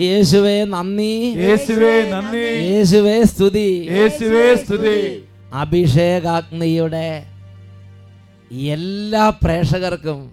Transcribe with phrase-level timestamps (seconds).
[0.00, 1.34] യേശുവേ നന്ദി.
[1.38, 2.38] യേശുവേ നന്ദി.
[2.38, 3.88] യേശുവേ സ്തുതി.
[3.90, 5.24] യേശുവേ സ്തുതി.
[5.54, 7.24] അഭിഷേകാഗ്നിയുടെ
[8.52, 10.32] എല്ലാ പ്രേക്ഷകർക്കും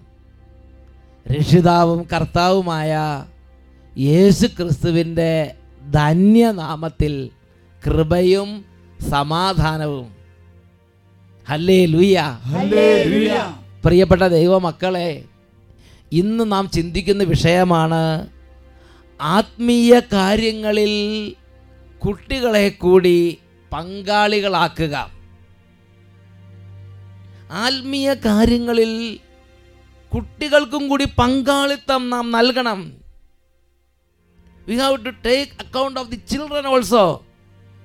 [1.32, 3.24] രക്ഷിതാവും കർത്താവുമായ
[3.98, 5.54] യേശു ക്രിസ്തുവിന്റെ
[5.90, 7.30] ധന്യനാമത്തിൽ
[7.86, 8.64] കൃപയും
[9.10, 10.14] സമാധാനവും.
[11.48, 12.38] ഹല്ലേ ലൂയ
[13.84, 15.24] പ്രിയപ്പെട്ട ദൈവമക്കളെ
[16.12, 18.28] ഇന്ന് നാം ചിന്തിക്കുന്ന വിഷയമാണ്
[19.20, 20.92] ആത്മീയ കാര്യങ്ങളിൽ
[21.98, 23.38] കുട്ടികളെ കൂടി
[23.72, 25.10] പങ്കാളികളാക്കുക.
[27.50, 29.18] ആത്മീയ കാര്യങ്ങളിൽ
[30.14, 32.97] കുട്ടികൾക്കും കൂടി പങ്കാളിത്തം നാം നൽകണം.
[34.68, 37.04] We have to take account of the children also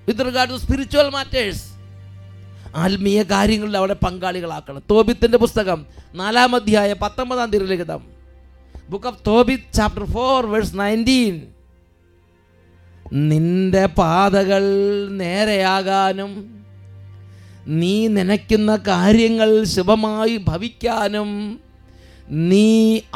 [0.07, 1.63] with regard to spiritual matters
[2.83, 4.81] ആത്മീയ കാര്യങ്ങളിൽ അവിടെ പങ്കാളികളാക്കണം.
[4.91, 5.79] തോബിത്തിന്റെ പുസ്തകം
[6.21, 8.01] നാലാം അധ്യായ പത്തൊമ്പതാം തിരുലിഖിതം
[8.91, 11.35] book of Tobit chapter four verse nineteen
[13.29, 14.63] നിന്റെ പാതകൾ
[15.21, 16.31] നേരെയാകാനും
[17.79, 21.29] നീ നനയ്ക്കുന്ന കാര്യങ്ങൾ ശുഭമായി ഭവിക്കാനും
[22.49, 22.67] നീ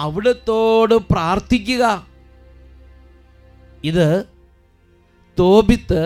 [0.06, 1.84] അവിടത്തോട് പ്രാർത്ഥിക്കുക.
[3.88, 4.08] ഇത്
[5.40, 6.02] തോബിത്ത്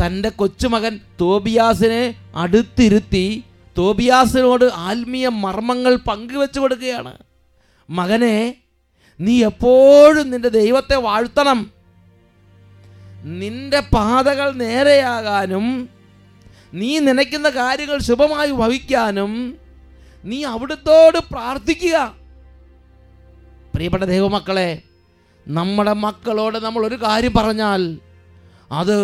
[0.00, 2.02] തന്റെ കൊച്ചുമകൻ തോബിയാസിനെ
[2.34, 3.26] അടുത്തിരുത്തി
[3.78, 7.12] തോബിയാസിനോട് ആത്മീയ മർമ്മങ്ങൾ പങ്കുവെച്ചു കൊടുക്കുകയാണ്.
[7.90, 8.36] മകനെ
[9.20, 11.60] നീ എപ്പോഴും നിന്റെ ദൈവത്തെ വാഴ്ത്തണം.
[13.40, 15.66] നിന്റെ പാതകൾ നേരെയാകാനും
[16.74, 19.32] നീ നനയ്ക്കുന്ന കാര്യങ്ങൾ ശുഭമായി ഭവിക്കാനും
[20.30, 21.96] നീ അവിടുത്തോട് പ്രാർത്ഥിക്കുക.
[23.74, 24.70] പ്രിയപ്പെട്ട ദൈവമക്കളെ
[25.46, 27.82] നമ്മുടെ മക്കളോട് നമ്മൾ ഒരു കാര്യം പറഞ്ഞാൽ
[28.72, 28.98] അത്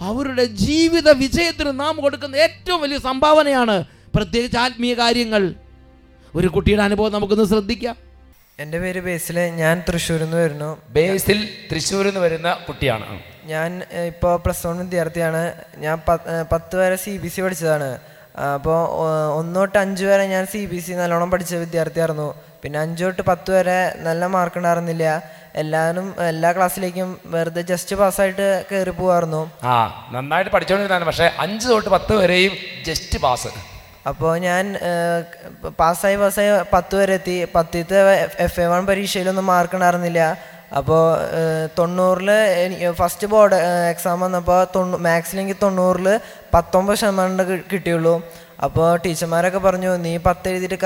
[0.00, 3.84] അവരുടെ ജീവിത വിജയത്തിന് നാം കൊടുക്കുന്ന ഏറ്റവും വലിയ സംഭാവനയാണ്
[4.14, 5.54] പ്രത്യേകിച്ച് ആത്മീയ കാര്യങ്ങൾ.
[6.34, 7.96] ഒരു കുട്ടിയുടെ അനുഭവം നമുക്കൊന്ന് ശ്രദ്ധിക്കാം.
[8.60, 10.78] എന്റെ പേര് ബേസിലെ ഞാൻ തൃശ്ശൂരിൽ നിന്ന് വരുന്നു.
[10.90, 13.06] ബേസിൽ തൃശ്ശൂരിൽ നിന്ന് വരുന്ന കുട്ടിയാണ്.
[13.44, 15.42] ഞാൻ ഇപ്പോൾ പ്ലസ് വൺ വിദ്യാർത്ഥിയാണ്.
[15.78, 15.98] ഞാൻ
[16.52, 17.98] പത്ത് വരെ സി ബി സി പഠിച്ചതാണ്.
[18.54, 18.78] അപ്പോൾ
[19.38, 22.34] ഒന്ന് തൊട്ട് അഞ്ച് വരെ ഞാൻ സി ബി സി നല്ലോണം പഠിച്ച വിദ്യാർത്ഥിയായിരുന്നു.
[22.62, 25.06] പിന്നെ അഞ്ച് തൊട്ട് പത്ത് വരെ നല്ല മാർക്ക് ഉണ്ടായിരുന്നില്ല.
[25.54, 29.76] എല്ലാവരും എല്ലാ ക്ലാസ്സിലേക്കും വെറുതെ ജസ്റ്റ് പാസ്സായിട്ട് കയറി പോവായിരുന്നു ആ
[30.12, 33.50] നന്നായിട്ട് പഠിച്ചോണ്ടിരുന്ന പക്ഷേ അഞ്ച് തൊട്ട് പത്ത് വരെയും ജസ്റ്റ് പാസ്
[34.06, 34.64] അപ്പോൾ ഞാൻ
[35.78, 37.44] പാസ്സായി പാസ്സായി പത്ത് വരെ എത്തി.
[37.54, 37.98] പത്തിത്തെ
[38.38, 40.20] എഫ് എ വൺ പരീക്ഷയിലൊന്നും മാർക്ക് ഉണ്ടായിരുന്നില്ല
[40.78, 41.02] അപ്പോൾ
[41.78, 42.30] തൊണ്ണൂറിൽ
[42.64, 43.56] എനിക്ക് ഫസ്റ്റ് ബോർഡ്
[43.92, 46.08] എക്സാം വന്നപ്പോൾ തൊണ്ണൂ മാത്സിലെങ്കിൽ തൊണ്ണൂറിൽ
[46.54, 48.14] പത്തൊമ്പത് ശതമാനം കിട്ടിയുള്ളൂ.
[48.66, 50.78] അപ്പോൾ ടീച്ചർമാരൊക്കെ പറഞ്ഞു നീ പത്ത് എഴുതിയിട്ട്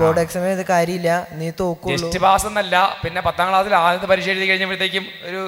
[0.00, 4.46] ബോർഡ് എക്സാം എഴുതി കാര്യമില്ല നീ തോക്കും ടെസ്റ്റ് പാസ് എന്നല്ല പിന്നെ പത്താം ക്ലാസ്സിൽ ആദ്യത്തെ പരീക്ഷ എഴുതി
[4.50, 5.42] കഴിഞ്ഞപ്പോഴത്തേക്കും ഒരു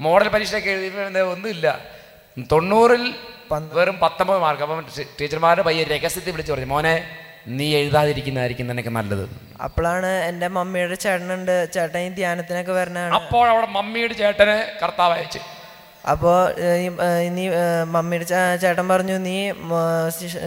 [0.00, 1.66] മോഡൽ പരീക്ഷയൊക്കെ എഴുതി ഒന്നുമില്ല.
[2.52, 3.04] തൊണ്ണൂറിൽ
[3.78, 4.78] വെറും പത്തൊമ്പത് മാർക്ക് അപ്പം
[5.18, 6.94] ടീച്ചർമാരുടെ പയ്യെ രഹസ്യത്തിൽ വിളിച്ചു പറഞ്ഞു മോനെ
[7.46, 9.24] നീ എഴുതാതിരിക്കുന്നതായിരിക്കും നിനക്ക് നല്ലത്.
[9.66, 11.56] അപ്പോഴാണ് എന്റെ മമ്മിയുടെ ചേട്ടനുണ്ട്.
[11.74, 15.40] ചേട്ടൻ ഈ ധ്യാനത്തിനൊക്കെ വരണാണ് അപ്പോൾ അവിടെ മമ്മിയുടെ ചേട്ടനെ കർത്താവ് അയച്ചു.
[16.12, 16.38] അപ്പോൾ
[17.36, 17.44] നീ
[17.94, 18.26] മമ്മിയുടെ
[18.62, 19.36] ചേട്ടൻ പറഞ്ഞു നീ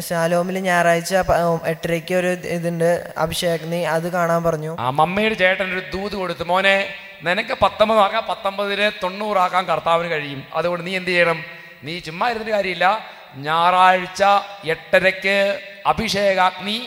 [0.08, 1.14] ശാലോമിൽ ഞായറാഴ്ച
[1.74, 2.90] എട്ടരയ്ക്ക് ഒരു ഇതുണ്ട്
[3.24, 4.74] അഭിഷേക് നീ അത് കാണാൻ പറഞ്ഞു.
[4.86, 6.76] ആ മമ്മിയുടെ ചേട്ടൻ ഒരു ദൂത് കൊടുത്തു മോനെ
[7.28, 10.42] നിനക്ക് പത്തൊമ്പത് ആക്കാം പത്തൊമ്പതിന് തൊണ്ണൂറാക്കാൻ കർത്താവിന് കഴിയും.
[10.58, 11.40] അതുകൊണ്ട് നീ എന്ത് ചെയ്യണം?
[11.86, 12.88] നീ ചുമ്മാ ഇരുന്നിട്ട് കാര്യമില്ല.
[13.48, 14.24] ഞായറാഴ്ച
[14.74, 15.38] എട്ടരയ്ക്ക്
[15.92, 16.78] അഭിഷേകാഗ്നി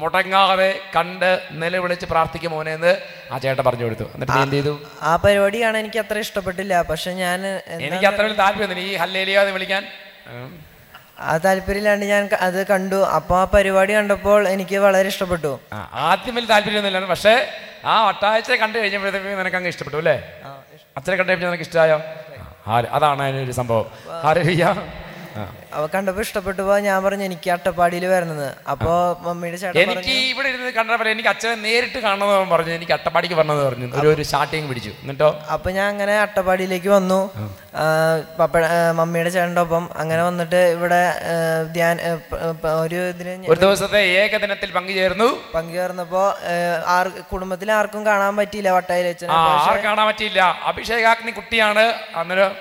[0.00, 2.92] മുടങ്ങാതെ കണ്ട് നിലവിളിച്ച് പ്രാർത്ഥിക്കും മോനെ എന്ന്
[3.32, 4.06] ആ ചേട്ടൻ പറഞ്ഞു കൊടുത്തു.
[4.14, 4.74] എന്നിട്ട് എന്ത് ചെയ്തു?
[5.08, 6.74] ആ പരിപാടിയാണ് എനിക്ക് അത്ര ഇഷ്ടപ്പെട്ടില്ല.
[6.90, 7.38] പക്ഷെ ഞാൻ
[7.76, 9.82] എനിക്ക് അത്ര വലിയ താല്പര്യം ഈ ഹല്ലേലിയോ എന്ന് വിളിക്കാൻ.
[11.28, 12.98] ആ താല്പര്യമില്ലാണ്ട് ഞാൻ അത് കണ്ടു.
[13.16, 15.52] അപ്പൊ ആ പരിപാടി കണ്ടപ്പോൾ എനിക്ക് വളരെ ഇഷ്ടപ്പെട്ടു.
[16.08, 17.34] ആദ്യം വലിയ താല്പര്യമൊന്നുമില്ല പക്ഷേ
[17.92, 20.16] ആ ഒട്ടാഴ്ച കണ്ടു കഴിഞ്ഞപ്പോഴത്തേക്കും നിനക്ക് അങ്ങ് ഇഷ്ടപ്പെട്ടു അല്ലേ?
[20.98, 21.98] അച്ഛനെ കണ്ടു കഴിഞ്ഞാൽ നിനക്ക് ഇഷ്ടമായോ?
[22.96, 23.86] അതാണ് അതിനൊരു സംഭവം.
[24.28, 24.72] ആരയ്യ ആ
[25.76, 28.92] അവ കണ്ടപ്പോ ഇഷ്ടപ്പെട്ടു പോവാ ഞാൻ പറഞ്ഞു എനിക്ക് അട്ടപ്പാടിയിൽ വരണത് അപ്പോ
[29.26, 32.72] മമ്മിയുടെ ചേട്ടൻ എനിക്ക് പറഞ്ഞു ഇവിടെ ഇരുന്ന് കണ്ടപ്പോൾ എനിക്ക് അച്ഛനെ നേരിട്ട് കാണണമെന്ന് പറഞ്ഞു.
[32.78, 33.88] എനിക്ക് അട്ടപ്പാടിക്ക് വരണമെന്ന് പറഞ്ഞു.
[34.00, 34.92] ഒരു ഒരു സ്റ്റാർട്ടിങ് പിടിച്ചു.
[35.02, 35.30] എന്നിട്ടോ?
[35.54, 37.20] അപ്പൊ ഞാൻ അങ്ങനെ അട്ടപ്പാടിയിലേക്ക് വന്നു.
[38.38, 38.54] പപ്പ
[39.00, 41.02] മമ്മിയുടെ ചേട്ടന്റെ ഒപ്പം അങ്ങനെ വന്നിട്ട് ഇവിടെ
[41.74, 41.96] ധ്യാൻ
[42.84, 45.28] ഒരു ഇതിന് ഒരു ദിവസത്തെ ഏകദിനത്തിൽ പങ്കുചേർന്നു.
[45.56, 46.24] പങ്കുചേർന്നപ്പോ
[46.96, 50.40] ആർ കുടുംബത്തിൽ ആർക്കും കാണാൻ പറ്റിയില്ല ആർ കാണാൻ പറ്റിയില്ല.
[50.70, 51.86] അഭിഷേകാഗ്നി കുട്ടിയാണ്.
[52.22, 52.52] അന്നേരം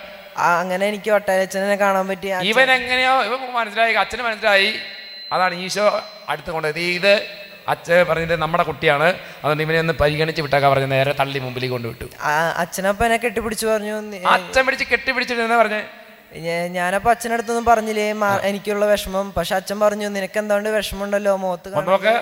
[0.45, 2.29] അങ്ങനെ എനിക്ക് ഒട്ടനെ കാണാൻ പറ്റി.
[2.51, 4.69] ഇവൻ എങ്ങനെയോ ഇവൻ മനസ്സിലായി അച്ഛന് മനസ്സിലായി.
[5.33, 5.85] അതാണ് ഈശോ
[6.31, 6.81] അടുത്ത് കൊണ്ടുപോയത്.
[6.99, 7.13] ഇത്
[7.73, 9.07] അച്ഛൻ പറഞ്ഞിട്ട് നമ്മുടെ കുട്ടിയാണ്.
[9.43, 12.05] അതുകൊണ്ട് ഇവനെ ഒന്ന് പരിഗണിച്ച് വിട്ടേക്കാൻ പറഞ്ഞു നേരെ തള്ളി മുമ്പിലേക്ക് കൊണ്ടുവിട്ടു.
[12.63, 13.95] അച്ഛനപ്പ എന്നെ കെട്ടിപ്പിടിച്ച് പറഞ്ഞു
[14.35, 15.81] അച്ഛൻ പിടിച്ച് കെട്ടിപ്പിടിച്ചിട്ട് പറഞ്ഞു?
[16.77, 18.07] ഞാനപ്പോ അച്ഛനടുത്തൊന്നും പറഞ്ഞില്ലേ?
[18.49, 19.27] എനിക്കുള്ള വിഷമം.
[19.37, 21.33] പക്ഷെ അച്ഛൻ പറഞ്ഞു നിനക്ക് എന്താണ്ട് വിഷമമുണ്ടല്ലോ?
[21.43, 22.15] മുഖത്ത് അപ്പൊ നോക്ക്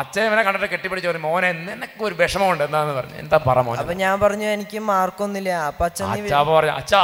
[0.00, 2.62] അച്ഛൻ ഇവനെ കണ്ടിട്ട് കെട്ടിപ്പിടിച്ച് പറഞ്ഞു മോനെ നിനക്ക് ഒരു വിഷമമുണ്ട്.
[2.68, 3.16] എന്താന്ന് പറഞ്ഞു?
[3.22, 3.80] എന്താ പറ മോനെ?
[3.82, 5.50] അപ്പൊ ഞാൻ പറഞ്ഞു എനിക്ക് മാർക്കൊന്നുമില്ല.
[5.70, 6.04] അപ്പൊ അച്ഛൻ
[6.54, 7.02] പറഞ്ഞു അച്ഛാ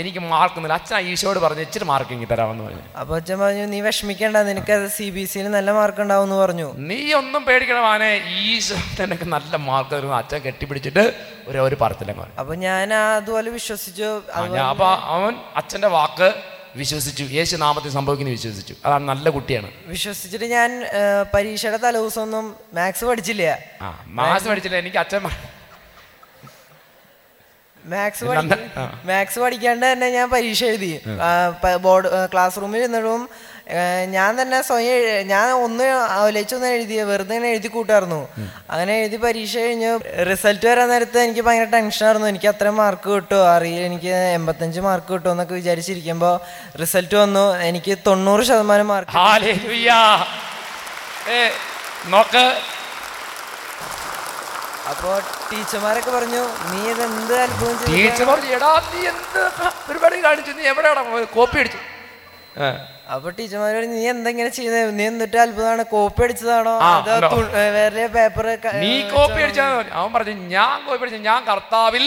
[0.00, 2.84] എനിക്ക് മാർക്കുന്നില്ല അച്ഛൻ ഈശോട് പറഞ്ഞു ഇച്ചിരി മാർക്ക് ഇങ്ങി തരാമെന്ന് പറഞ്ഞു.
[3.00, 6.68] അപ്പൊ അച്ഛൻ പറഞ്ഞു നീ വിഷമിക്കേണ്ട നിനക്ക് സി ബി സിയിൽ നല്ല മാർക്ക് ഉണ്ടാവും പറഞ്ഞു.
[6.90, 8.10] നീ ഒന്നും പേടിക്കണം ആനെ
[8.44, 11.04] ഈശോ നിനക്ക് നല്ല മാർക്ക് തരുന്നു അച്ഛൻ കെട്ടിപ്പിടിച്ചിട്ട്
[11.50, 12.10] ഒരു ഒരു പറത്തില്ല
[12.40, 14.10] അപ്പൊ ഞാൻ അതുപോലെ വിശ്വസിച്ചു.
[14.70, 16.30] അപ്പൊ അവൻ അച്ഛന്റെ വാക്ക്
[16.80, 17.24] വിശ്വസിച്ചു.
[17.38, 18.74] യേശു നാമത്തിൽ സംഭവിക്കുന്നു വിശ്വസിച്ചു.
[18.84, 19.70] അതാണ് നല്ല കുട്ടിയാണ്.
[19.94, 20.70] വിശ്വസിച്ചിട്ട് ഞാൻ
[21.34, 22.46] പരീക്ഷയുടെ തലേദിവസം ഒന്നും
[22.76, 23.58] മാത്സ് പഠിച്ചില്ല.
[23.82, 23.88] ആ
[24.20, 24.76] മാസം പഠിച്ചില്ല.
[24.84, 25.20] എനിക്ക് അച്ഛൻ
[27.90, 28.24] മാത്സ്.
[29.08, 30.90] മാത്സ് പഠിക്കാണ്ട് തന്നെ ഞാൻ പരീക്ഷ എഴുതി.
[31.86, 33.22] ബോർഡ് ക്ലാസ് റൂമിൽ ഇരുന്നിട്ടും
[34.14, 35.84] ഞാൻ തന്നെ സ്വയം ഞാൻ ഒന്ന്
[36.14, 38.18] ആലോചിച്ചൊന്നും എഴുതി വെറുതെ ഇങ്ങനെ എഴുതി കൂട്ടായിരുന്നു
[38.70, 39.90] അങ്ങനെ എഴുതി പരീക്ഷ കഴിഞ്ഞ്
[40.30, 43.42] റിസൾട്ട് വരാൻ നേരത്ത് എനിക്ക് ഭയങ്കര ടെൻഷനായിരുന്നു എനിക്ക് അത്രയും മാർക്ക് കിട്ടുമോ?
[43.54, 46.34] അറിയില്ല എനിക്ക് എൺപത്തഞ്ച് മാർക്ക് കിട്ടുമോ എന്നൊക്കെ വിചാരിച്ചിരിക്കുമ്പോൾ
[46.82, 47.44] റിസൾട്ട് വന്നു.
[47.70, 49.16] എനിക്ക് തൊണ്ണൂറ് ശതമാനം മാർക്ക്
[52.12, 52.44] നോക്ക്
[54.90, 55.16] അപ്പോൾ
[55.50, 59.40] ടീച്ചർമാരൊക്കെ പറഞ്ഞു നീ ഇത് എന്ത് അത്ഭുതം ചെയ്തിട്ടാ?" ടീച്ചർ പറഞ്ഞു എടാ നീ എന്ത്
[59.88, 60.52] പരിപാടി കാണിച്ചു?
[60.58, 61.02] നീ എവിടെയാടാ
[61.36, 61.80] കോപ്പി അടിച്ചു.
[63.14, 65.82] അപ്പൊ ടീച്ചർമാർ പറഞ്ഞു നീ എന്തെങ്ങനെ ചെയ്യുന്നത് നീ എന്നിട്ട് അത്ഭുതമാണ്.
[65.94, 66.74] കോപ്പി അടിച്ചതാണോ?
[66.88, 67.38] അതോ
[67.76, 68.46] വേറെ പേപ്പർ
[68.84, 69.66] നീ കോപ്പി അടിച്ചാ
[70.00, 71.20] അവൻ പറഞ്ഞു ഞാൻ കോപ്പി അടിച്ചു.
[71.30, 72.04] ഞാൻ കർത്താവിൽ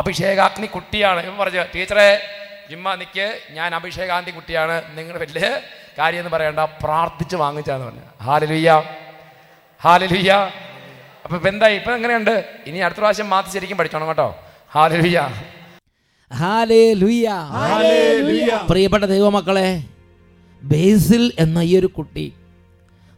[0.00, 1.20] അഭിഷേകാഗ്നി കുട്ടിയാണ്.
[1.26, 2.08] ഇവൻ പറഞ്ഞു ടീച്ചറെ
[2.70, 3.26] ജിമ്മ നിക്ക്.
[3.58, 4.76] ഞാൻ അഭിഷേകാന്തി കുട്ടിയാണ്.
[4.96, 5.46] നിങ്ങളുടെ വലിയ
[5.98, 6.60] കാര്യം എന്ന് പറയണ്ട.
[6.84, 8.04] പ്രാർത്ഥിച്ച് വാങ്ങിച്ചാന്ന് പറഞ്ഞു.
[8.26, 8.70] ഹാലലുയ്യ
[9.84, 10.32] ഹാലലുയ്യ
[11.28, 11.74] അപ്പൊ എന്താ എന്തായി?
[11.78, 12.34] ഇപ്പൊ എങ്ങനെയുണ്ട്?
[12.68, 14.28] ഇനി അടുത്ത പ്രാവശ്യം മാറ്റി ശരിക്കും പഠിച്ചോണം കേട്ടോ.
[16.30, 17.26] ഹല്ലേലൂയ.
[18.70, 19.68] പ്രിയപ്പെട്ട ദൈവമക്കളെ
[20.62, 22.26] ബേസിൽ എന്ന ഈ ഒരു കുട്ടി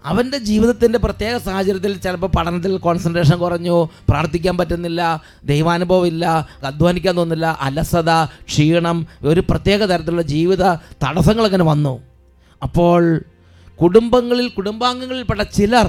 [0.04, 3.76] അവന്റെ ജീവിതത്തിന്റെ പ്രത്യേക സാഹചര്യത്തിൽ ചിലപ്പോൾ പഠനത്തിൽ കോൺസെൻട്രേഷൻ കുറഞ്ഞു
[4.10, 5.00] പ്രാർത്ഥിക്കാൻ പറ്റുന്നില്ല
[5.44, 6.24] ദൈവാനുഭവം ഇല്ല
[6.64, 8.10] അധ്വാനിക്കാൻ തോന്നുന്നില്ല അലസത
[8.50, 10.62] ക്ഷീണം ഒരു പ്രത്യേക തരത്തിലുള്ള ജീവിത
[11.04, 11.94] തടസ്സങ്ങൾ അങ്ങനെ വന്നു.
[12.62, 13.02] അപ്പോൾ
[13.78, 15.88] കുടുംബങ്ങളിൽ കുടുംബാംഗങ്ങളിൽപ്പെട്ട ചിലർ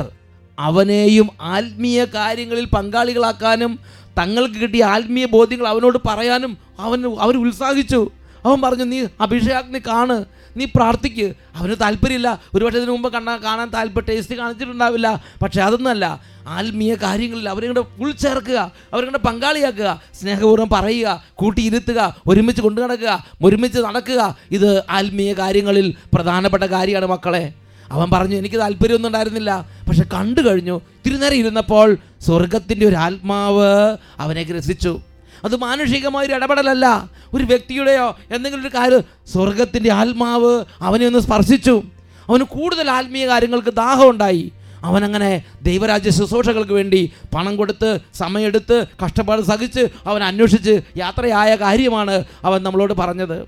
[0.59, 3.80] അവനെയും ആത്മീയ കാര്യങ്ങളിൽ പങ്കാളികളാക്കാനും
[4.18, 8.12] തങ്ങൾക്ക് കിട്ടിയ ആത്മീയ ബോധ്യങ്ങൾ അവനോട് പറയാനും അവൻ അവർ ഉത്സാഹിച്ചു.
[8.45, 10.25] അവൻ പറഞ്ഞു നീ അഭിഷേകാഗ്നി കാണ്
[10.57, 11.33] നീ പ്രാർത്ഥിക്ക്.
[11.56, 12.42] അവന് താല്പര്യമില്ല.
[12.53, 15.24] ഒരുപക്ഷെ ഇതിനു മുമ്പ് കണ്ണാ കാണാൻ താല്പര്യം ടേസ്റ്റ് കാണിച്ചിട്ടുണ്ടാവില്ല.
[15.42, 23.24] പക്ഷേ അതൊന്നുമല്ല ആത്മീയ കാര്യങ്ങളിൽ അവരെ കൂടെ ചേർക്കുക അവരെ പങ്കാളിയാക്കുക സ്നേഹപൂർവം പറയുക കൂട്ടിയിരുത്തുക ഒരുമിച്ച് കൊണ്ടു നടക്കുക
[23.44, 24.36] ഒരുമിച്ച് നടക്കുക.
[24.51, 27.61] ഇത് ആത്മീയ കാര്യങ്ങളിൽ പ്രധാനപ്പെട്ട കാര്യമാണ് മക്കളെ.
[27.92, 29.70] അവൻ പറഞ്ഞു എനിക്ക് താല്പര്യമൊന്നും ഉണ്ടായിരുന്നില്ല.
[29.88, 30.82] പക്ഷെ കണ്ടു കഴിഞ്ഞു.
[31.06, 35.02] തിരുനേരം ഇരുന്നപ്പോൾ സ്വർഗത്തിന്റെ ഒരു ആത്മാവ് അവനെ ഗ്രസിച്ചു.
[35.44, 37.10] അത് മാനുഷികമായ ഒരു ഇടപെടലല്ല.
[37.34, 39.02] ഒരു വ്യക്തിയുടെയോ എന്തെങ്കിലും ഒരു കാര്യം
[39.34, 41.84] സ്വർഗത്തിന്റെ ആത്മാവ് അവനെ ഒന്ന് സ്പർശിച്ചു.
[42.30, 44.52] അവന് കൂടുതൽ ആത്മീയ കാര്യങ്ങൾക്ക് ദാഹം ഉണ്ടായി.
[44.84, 52.94] അവനങ്ങനെ ദൈവരാജ്യ ശുശ്രൂഷകൾക്ക് വേണ്ടി പണം കൊടുത്ത് സമയമെടുത്ത് കഷ്ടപ്പാട് സഹിച്ച് അവൻ അന്വേഷിച്ച് യാത്രയായ കാര്യമാണ് അവൻ നമ്മളോട്
[52.94, 53.42] പറഞ്ഞത്.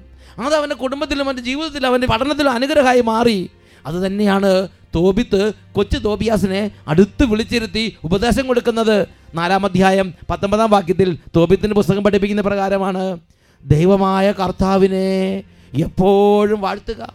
[0.46, 3.50] അത് അവന്റെ കുടുംബത്തിലും അവന്റെ ജീവിതത്തിലും അവന്റെ പഠനത്തിലും അനുഗ്രഹമായി മാറി.
[3.86, 9.08] അത് തന്നെയാണ് തോബിത്ത് കൊച്ചു തോബിയാസിനെ അടുത്ത് വിളിച്ചിരുത്തി ഉപദേശം കൊടുക്കുന്നത്.
[9.36, 13.20] നാലാം അധ്യായം പത്തൊമ്പതാം വാക്യത്തിൽ തോബിത്തിന്റെ പുസ്തകം പഠിപ്പിക്കുന്ന പ്രകാരമാണ്.
[13.66, 15.44] ദൈവമായ കർത്താവിനെ
[15.74, 17.14] എപ്പോഴും വാഴ്ത്തുക.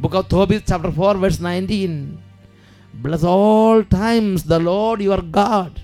[0.00, 2.18] Book of Tobit chapter four verse nineteen
[2.94, 5.82] bless all times the Lord your God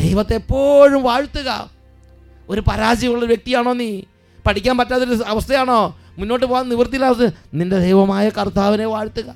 [0.00, 1.70] ദൈവത്തെ എപ്പോഴും വാഴ്ത്തുക.
[2.48, 4.02] ഒരു പരാജയമുള്ള വ്യക്തിയാണോ നീ?
[4.46, 5.96] പഠിക്കാൻ പറ്റാത്തൊരു അവസ്ഥയാണോ?
[6.18, 9.28] മുന്നോട്ട് പോകാൻ നിവൃത്തിയില്ലാത്ത അവസ്ഥ നിന്റെ ദൈവമായ കർത്താവിനെ വാഴ്ത്തുക.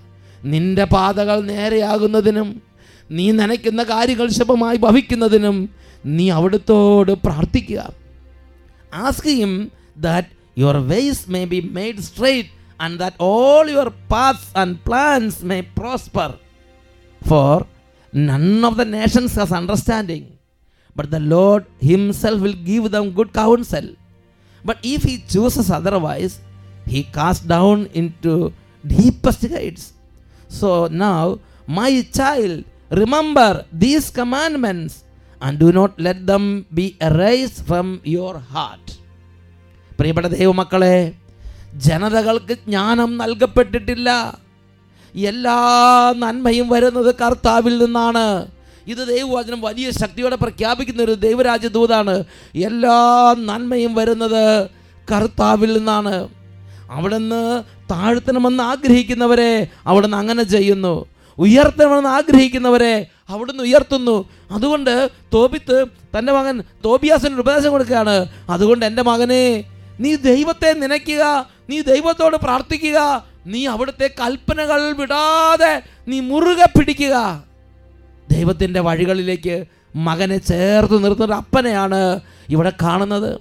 [0.45, 2.63] നിന്റെ പാതകൾ നേരെയാകുന്നതിനും
[3.11, 5.71] നീ നനയ്ക്കുന്ന കാര്യങ്ങൾ ശുഭമായി ഭവിക്കുന്നതിനും
[6.05, 7.81] നീ അവിടുത്തോട് പ്രാർത്ഥിക്കുക.
[8.95, 10.27] Ask him that
[10.59, 12.49] your ways may be made straight
[12.81, 16.35] and that all your paths and plans may prosper
[17.29, 17.65] for
[18.17, 20.27] none of the nations has understanding
[20.97, 23.87] but the Lord himself will give them good counsel.
[24.67, 26.35] But if He chooses otherwise,
[26.87, 28.33] He casts down into
[28.85, 29.85] deepest heights.
[30.51, 30.69] So
[31.05, 31.23] now,
[31.69, 32.57] my child,
[32.93, 34.93] remember these commandments
[35.41, 38.87] and do not let them be erased from your heart.
[39.99, 40.97] പ്രിയപ്പെട്ട ദൈവമക്കളെ
[41.87, 44.09] ജനതകൾക്ക് ജ്ഞാനം നൽകപ്പെട്ടിട്ടില്ല
[45.15, 45.59] എല്ലാ
[46.23, 48.25] നന്മയും വരുന്നത് കർത്താവിൽ നിന്നാണ്
[48.87, 52.25] ഇത് ദൈവവചനം വലിയ ശക്തിയോടെ പ്രഖ്യാപിക്കുന്ന ഒരു ദൈവരാജ്യ ദൂതാണ്
[52.55, 54.71] എല്ലാ നന്മയും വരുന്നത്
[55.13, 56.29] കർത്താവിൽ നിന്നാണ്.
[56.91, 61.07] അവിടുന്ന് താഴ്ത്തണമെന്ന് ആഗ്രഹിക്കുന്നവരെ അവിടുന്ന് അങ്ങനെ ചെയ്യുന്നു.
[61.39, 64.29] ഉയർത്തണമെന്ന് ആഗ്രഹിക്കുന്നവരെ അവിടുന്ന് ഉയർത്തുന്നു.
[64.51, 65.85] അതുകൊണ്ട് തോപിത്ത്
[66.19, 68.27] തന്റെ മകൻ തോബിയാസിന് ഉപദേശം കൊടുക്കുകയാണ്.
[68.51, 69.65] അതുകൊണ്ട് എന്റെ മകനെ
[70.01, 77.46] നീ ദൈവത്തെ നനയ്ക്കുക നീ ദൈവത്തോട് പ്രാർത്ഥിക്കുക നീ അവിടുത്തെ കൽപ്പനകൾ വിടാതെ നീ മുറുകെ പിടിക്കുക.
[78.31, 79.65] ദൈവത്തിന്റെ വഴികളിലേക്ക്
[79.97, 83.41] മകനെ ചേർത്ത് നിർത്തുന്ന അപ്പനെയാണ് ഇവിടെ കാണുന്നത്.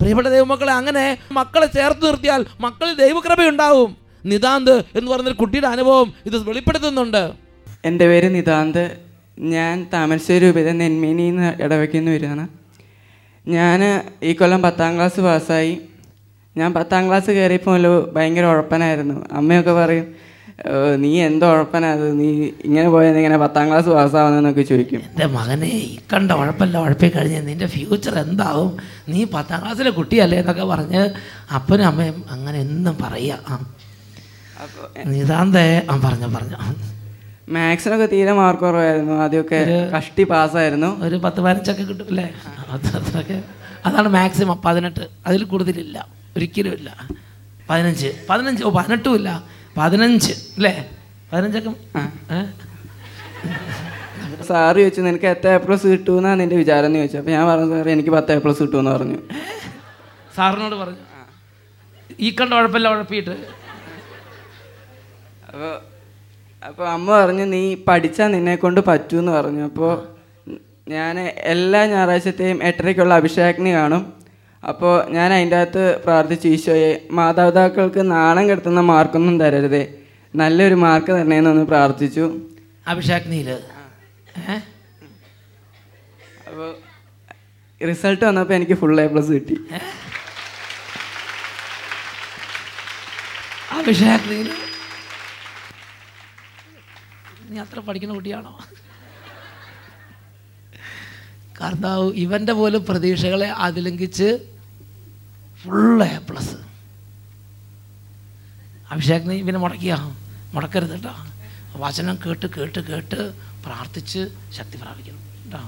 [0.00, 3.96] പ്രിയപ്പെട്ട ദൈവമക്കളെ അങ്ങനെ മക്കളെ ചേർത്ത് നിർത്തിയാൽ മക്കളിൽ ദൈവകൃപയുണ്ടാവും.
[4.24, 7.32] നിതാന്ത് എന്ന് പറഞ്ഞൊരു കുട്ടിയുടെ അനുഭവം ഇത് വെളിപ്പെടുത്തുന്നുണ്ട്.
[7.84, 8.98] എന്റെ പേര് നിതാന്ത്.
[9.38, 12.48] ഞാൻ താമരശ്ശേരി ഉപരി നെന്മേനിയിൽ നിന്ന് ഇടവയ്ക്കുന്ന വരികയാണ്
[13.48, 13.80] ഞാൻ
[14.22, 15.80] ഈ കൊല്ലം പത്താം ക്ലാസ് പാസ്സായി.
[16.56, 19.26] ഞാൻ പത്താം ക്ലാസ് കയറിയപ്പോൾ ഭയങ്കര ഉഴപ്പനായിരുന്നു.
[19.32, 20.23] അമ്മയൊക്കെ പറയും "ഏഹ്,
[20.96, 22.26] നീ എന്തോ ഉഴപ്പനാ നീ
[22.64, 25.00] ഇങ്ങനെ പോയത് ഇങ്ങനെ പത്താം ക്ലാസ് പാസ്സാവുന്നതെന്നൊക്കെ ചോദിക്കും.
[25.00, 28.70] എന്റെ മകനെ ഈ കണ്ട ഉഴപ്പല്ല ഉഴപ്പി കഴിഞ്ഞ് നിന്റെ ഫ്യൂച്ചർ എന്താവും?
[29.08, 31.02] നീ പത്താം ക്ലാസ്സിലെ കുട്ടിയല്ലേ എന്നൊക്കെ പറഞ്ഞ്
[31.54, 33.58] അപ്പനും അമ്മയും അങ്ങനെ എന്നും പറയുക ആ.
[35.06, 36.58] നിതാന്തേ ആ പറഞ്ഞു പറഞ്ഞു.
[37.48, 39.12] മാത്സിനൊക്കെ തീരെ മാർക്ക് കുറവായിരുന്നു.
[39.14, 39.58] ആദ്യമൊക്കെ
[39.96, 42.28] കഷ്ടി പാസ്സായിരുന്നു ഒരു പത്ത് പതിനഞ്ചൊക്കെ കിട്ടും അല്ലേ?
[42.70, 43.38] അത് അത്രയൊക്കെ
[43.86, 45.08] അതാണ് മാക്സിമം പതിനെട്ട്.
[45.26, 45.96] അതിൽ കൂടുതലില്ല.
[46.36, 46.90] ഒരിക്കലും ഇല്ല.
[47.70, 48.12] പതിനഞ്ച്.
[48.30, 48.64] പതിനഞ്ച്.
[48.64, 49.30] ഓ പതിനെട്ടും ഇല്ല.
[49.78, 50.72] പതിനഞ്ച് അല്ലേ?
[51.32, 51.70] പതിനഞ്ചൊക്കെ
[52.34, 52.40] ഏ?
[54.48, 57.18] സാറ് ചോദിച്ചു നിനക്ക് എത്ര എ പ്ലസ് കിട്ടുമെന്നാണ് എന്റെ വിചാരം എന്ന് ചോദിച്ചു.
[57.18, 59.18] അപ്പോൾ ഞാൻ പറഞ്ഞു സാറേ എനിക്ക് പത്ത് എ പ്ലസ് കിട്ടുമെന്ന് പറഞ്ഞു.
[60.36, 61.02] സാറിനോട് പറഞ്ഞു.
[62.20, 63.30] ഈ കണ്ട ഉഴപ്പല്ല ഉഴപ്പിയിട്ട്
[65.48, 65.72] അപ്പോൾ
[66.62, 69.64] അപ്പോൾ അമ്മ പറഞ്ഞു നീ പഠിച്ചാൽ നിന്നെ കൊണ്ട് പറ്റൂന്ന് പറഞ്ഞു.
[69.64, 69.92] അപ്പോൾ
[70.88, 71.18] ഞാൻ
[71.52, 74.02] എല്ലാ ഞായറാഴ്ചത്തെയും എട്ടരയ്ക്കുള്ള അഭിഷേകനി കാണും.
[74.70, 79.82] അപ്പോൾ ഞാൻ അതിന്റെ അകത്ത് പ്രാർത്ഥിച്ചു ഈശോയെ മാതാപിതാക്കൾക്ക് നാണം കെടുത്തുന്ന മാർക്കൊന്നും തരരുതേ.
[80.34, 82.24] നല്ലൊരു മാർക്ക് തരണേന്നൊന്ന് പ്രാർത്ഥിച്ചു.
[82.92, 84.56] അഭിഷേക്നിയിൽ ഏ
[86.48, 86.70] അപ്പോൾ
[87.80, 89.56] റിസൾട്ട് വന്നപ്പോൾ എനിക്ക് ഫുൾ എ പ്ലസ് കിട്ടി.
[93.78, 94.48] അഭിഷേക്നിയിൽ
[97.50, 98.52] നീ അത്ര പഠിക്കുന്ന കുട്ടിയാണോ?
[101.60, 104.28] കർത്താവ് ഇവന്റെ പോലും പ്രതീക്ഷകളെ അതിലംഘിച്ച്
[105.64, 106.56] ഫുൾ എ പ്ലസ്
[108.92, 109.92] അഭിഷേക് നീ പിന്നെ മുടക്കിയ?
[110.54, 111.14] മുടക്കരുത് കേട്ടോ
[111.84, 113.20] വചനം കേട്ട് കേട്ട് കേട്ട്
[113.66, 114.20] പ്രാർത്ഥിച്ച്
[114.56, 115.60] ശക്തി പ്രാപിക്കണം കേട്ടോ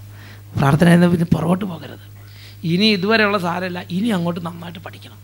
[0.58, 2.04] പ്രാർത്ഥന പിന്നെ പുറകോട്ട് പോകരുത്.
[2.72, 3.80] ഇനി ഇതുവരെയുള്ള സാരമില്ല.
[3.96, 5.18] ഇനി അങ്ങോട്ട് നന്നായിട്ട് പഠിക്കണം.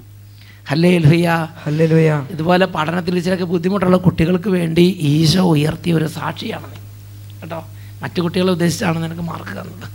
[0.70, 1.28] ഹല്ലേ ലുയ്യ
[1.64, 2.10] ഹല്ലേലൂയ.
[2.34, 6.78] ഇതുപോലെ പഠനത്തിൽ ചിലക്ക് ബുദ്ധിമുട്ടുള്ള കുട്ടികൾക്ക് വേണ്ടി ഈശോ ഉയർത്തിയ ഒരു സാക്ഷിയാണ് നീ.
[7.40, 7.60] കേട്ടോ?
[8.02, 9.88] മറ്റു കുട്ടികളെ ഉദ്ദേശിച്ചാണ് നിനക്ക് മാർക്ക് തന്നത്.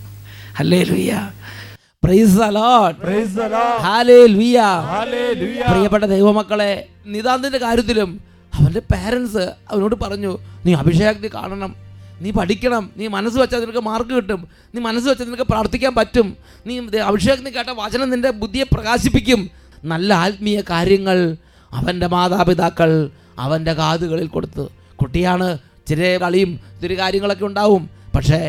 [0.60, 1.14] ഹല്ലേ ലുയ്യ
[5.70, 6.72] പ്രിയപ്പെട്ട ദൈവമക്കളെ
[7.13, 8.10] നിതാന്തിന്റെ കാര്യത്തിലും
[8.54, 10.32] അവന്റെ പാരൻസ് അവനോട് പറഞ്ഞു
[10.66, 11.72] നീ അഭിഷേകത്തിൽ കാണണം
[12.22, 14.42] നീ പഠിക്കണം നീ മനസ്സ് വെച്ചാൽ നിനക്ക് മാർക്ക് കിട്ടും
[14.74, 16.27] നീ മനസ്സ് വെച്ചാൽ നിനക്ക് പ്രാർത്ഥിക്കാൻ പറ്റും
[16.66, 16.74] നീ
[17.10, 19.42] അഭിഷേകത്തിന് കേട്ട വചനം നിന്റെ ബുദ്ധിയെ പ്രകാശിപ്പിക്കും.
[19.84, 21.18] നല്ല ആത്മീയ കാര്യങ്ങൾ
[21.72, 22.92] അവന്റെ മാതാപിതാക്കൾ
[23.39, 24.66] അവന്റെ കാതുകളിൽ കൊടുത്തു.
[25.00, 25.48] കുട്ടിയാണ്
[25.88, 27.84] ചെറിയ കളിയും ഇത്തിരി കാര്യങ്ങളൊക്കെ ഉണ്ടാവും
[28.16, 28.42] പക്ഷേ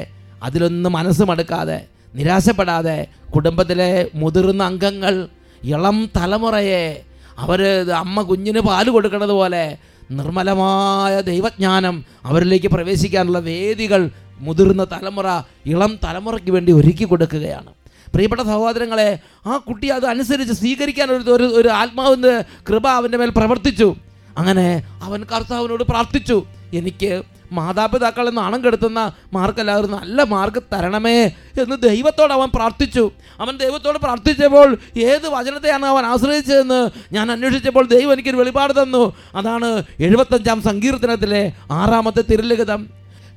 [0.42, 1.78] അതിലൊന്നും മനസ്സ് മടുക്കാതെ
[2.14, 5.28] നിരാശപ്പെടാതെ കുടുംബത്തിലെ മുതിർന്ന അംഗങ്ങൾ
[5.64, 7.02] ഇളം തലമുറയെ
[7.38, 7.60] അവർ
[7.92, 9.76] അമ്മ കുഞ്ഞിന് പാൽ കൊടുക്കുന്നത് പോലെ
[10.10, 14.10] നിർമ്മലമായ ദൈവജ്ഞാനം അവരിലേക്ക് പ്രവേശിക്കാനുള്ള വേദികൾ
[14.40, 15.26] മുതിർന്ന തലമുറ
[15.66, 17.70] ഇളം തലമുറയ്ക്ക് വേണ്ടി ഒരുക്കി കൊടുക്കുകയാണ്.
[18.14, 23.96] പ്രിയപ്പെട്ട സഹോദരങ്ങളെ ആ കുട്ടി അത് അനുസരിച്ച് സ്വീകരിക്കാൻ ഒരു ഒരു ആത്മാവിന്റെ കൃപ അവന്റെ മേൽ പ്രവർത്തിച്ചു.
[24.38, 26.44] അങ്ങനെ അവൻ കർത്താവിനോട് പ്രാർത്ഥിച്ചു.
[26.74, 31.24] എനിക്ക് മാതാപിതാക്കളെ നാണം കെടുത്തുന്ന മാർക്കല്ലാതെ നല്ല മാർക്ക് തരണമേ
[31.62, 33.10] എന്ന് ദൈവത്തോട് അവൻ പ്രാർത്ഥിച്ചു.
[33.40, 39.12] അവൻ ദൈവത്തോട് പ്രാർത്ഥിച്ചപ്പോൾ ഏത് വചനത്തെയാണ് അവൻ ആശ്രയിച്ചതെന്ന് ഞാൻ അന്വേഷിച്ചപ്പോൾ ദൈവം എനിക്കൊരു വെളിപാട് തന്നു.
[39.34, 42.86] അതാണ് എഴുപത്തഞ്ചാം സങ്കീർത്തനത്തിലെ ആറാമത്തെ തിരുലിഖിതം.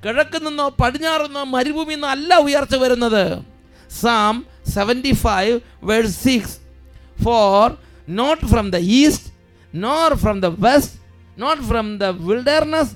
[0.05, 3.41] കിഴക്ക് നിന്നോ പടിഞ്ഞാറ് നിന്നോ മരുഭൂമിയിൽ നിന്നോ അല്ല ഉയർച്ച വരുന്നത്.
[4.01, 6.57] Psalm seventy five verse six
[7.23, 7.77] for
[8.09, 9.29] not from the east
[9.75, 10.97] nor from the west
[11.41, 12.93] not from the wilderness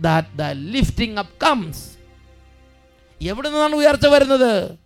[0.00, 1.84] that the lifting up comes
[3.22, 4.78] എവിടെ നിന്നാണ് ഉയർച്ച വരുന്നത്?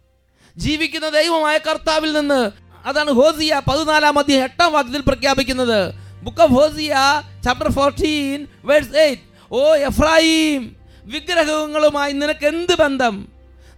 [0.57, 2.51] ജീവിക്കുന്ന ദൈവമായ കർത്താവിൽ നിന്ന്.
[2.87, 5.95] അതാണ് ഹോസിയ പതിനാലാം അധ്യായം എട്ടാം വാക്യത്തിൽ പ്രഖ്യാപിക്കുന്നത്.
[6.23, 6.97] Book of Hosea
[7.45, 13.29] chapter fourteen verse eight O Ephraim വിഗ്രഹങ്ങളുമായി നിനക്ക് എന്ത് ബന്ധം?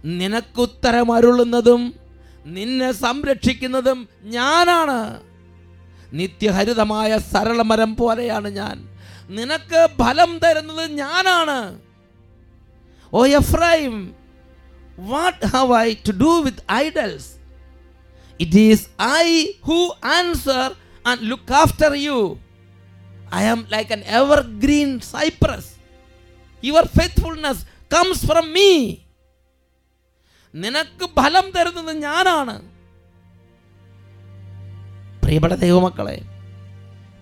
[0.05, 1.93] നിനക്കുത്തരം അരുളുന്നതും
[2.45, 5.19] നിന്നെ സംരക്ഷിക്കുന്നതും ഞാനാണ്.
[6.13, 8.92] നിത്യഹരിതമായ സരളമരം പോലെയാണ് ഞാൻ.
[9.29, 11.79] നിനക്ക് ഫലം തരുന്നത് ഞാനാണ്.
[13.13, 14.15] O Ephraim
[14.97, 17.29] what have I to do with idols
[18.39, 20.75] it is I who answer
[21.07, 22.37] and look after you
[23.33, 23.99] I am like an
[24.41, 25.71] evergreen cypress
[26.63, 27.65] your faithfulness
[27.95, 28.97] comes from me
[30.53, 32.61] നിനക്ക് ഫലം തരുന്നത് ഞാനാണ്.
[35.21, 36.21] പ്രിയപ്പെട്ട ദൈവമക്കളെ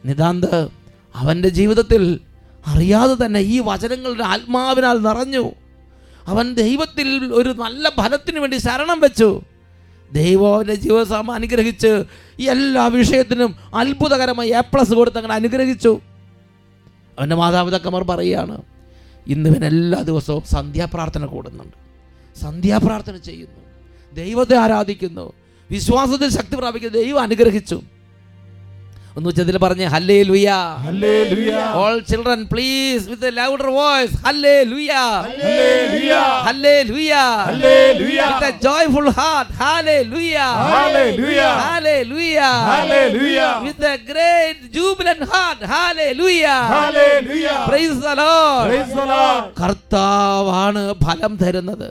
[0.05, 0.80] നിതാന്ത്
[1.15, 2.19] അവന്റെ ജീവിതത്തിൽ
[2.67, 5.51] അറിയാതെ തന്നെ ഈ വചനങ്ങളുടെ ആത്മാവിനാൽ നിറഞ്ഞു.
[6.27, 9.41] അവൻ ദൈവത്തിൽ ഒരു നല്ല ഫലത്തിന് വേണ്ടി ശരണം വെച്ചു.
[10.13, 12.03] ദൈവം അവന്റെ ജീവിതസാമ അനുഗ്രഹിച്ച്
[12.49, 15.99] എല്ലാ വിഷയത്തിനും അത്ഭുതകരമായി എ പ്ലസ് കൊടുത്ത് അങ്ങനെ അനുഗ്രഹിച്ചു.
[17.19, 18.61] അവന്റെ മാതാപിതാക്കന്മാർ പറയുകയാണ്
[19.27, 21.77] ഇന്ന് ഇവൻ എല്ലാ ദിവസവും സന്ധ്യാപ്രാർത്ഥന കൂടുന്നുണ്ട്.
[22.39, 23.61] സന്ധ്യാപ്രാർത്ഥന ചെയ്യുന്നു.
[24.13, 25.33] ദൈവത്തെ ആരാധിക്കുന്നു.
[25.71, 27.81] വിശ്വാസത്തിൽ ശക്തി പ്രാപിക്കുന്നു ദൈവം അനുഗ്രഹിച്ചു.
[29.17, 29.85] ഒന്ന് ഉച്ചത്തിൽ പറഞ്ഞ്
[30.27, 30.49] hallelujah
[31.79, 34.15] all children please with louder voice
[34.71, 34.91] hallelujah.
[36.47, 37.13] Hallelujah ലുയ
[38.21, 39.51] with A joyful heart
[40.13, 40.37] hallelujah.
[42.11, 42.39] Hallelujah.
[43.65, 45.65] With a great jubilant heart
[46.21, 46.45] hallelujah.
[47.67, 48.79] Praise the Lord
[49.61, 51.87] കർത്താവാണ് ഫലം തരുന്നത്.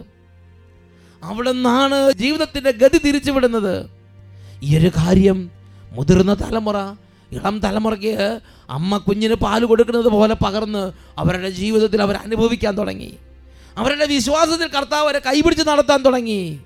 [1.22, 3.74] അവിടെ നിന്നാണ് ജീവിതത്തിന്റെ ഗതി തിരിച്ചുവിടുന്നത്.
[4.66, 5.38] ഈ ഒരു കാര്യം
[5.96, 6.78] മുതിർന്ന തലമുറ
[7.32, 13.16] ഇളം തലമുറയ്ക്ക് അമ്മ കുഞ്ഞിന് പാൽ കൊടുക്കുന്നത് പോലെ പകർന്ന് അവരുടെ ജീവിതത്തിൽ അവർ അനുഭവിക്കാൻ തുടങ്ങി.
[13.76, 16.60] അവരുടെ വിശ്വാസത്തിൽ കർത്താവ് അവരെ കൈപിടിച്ച് നടത്താൻ തുടങ്ങി.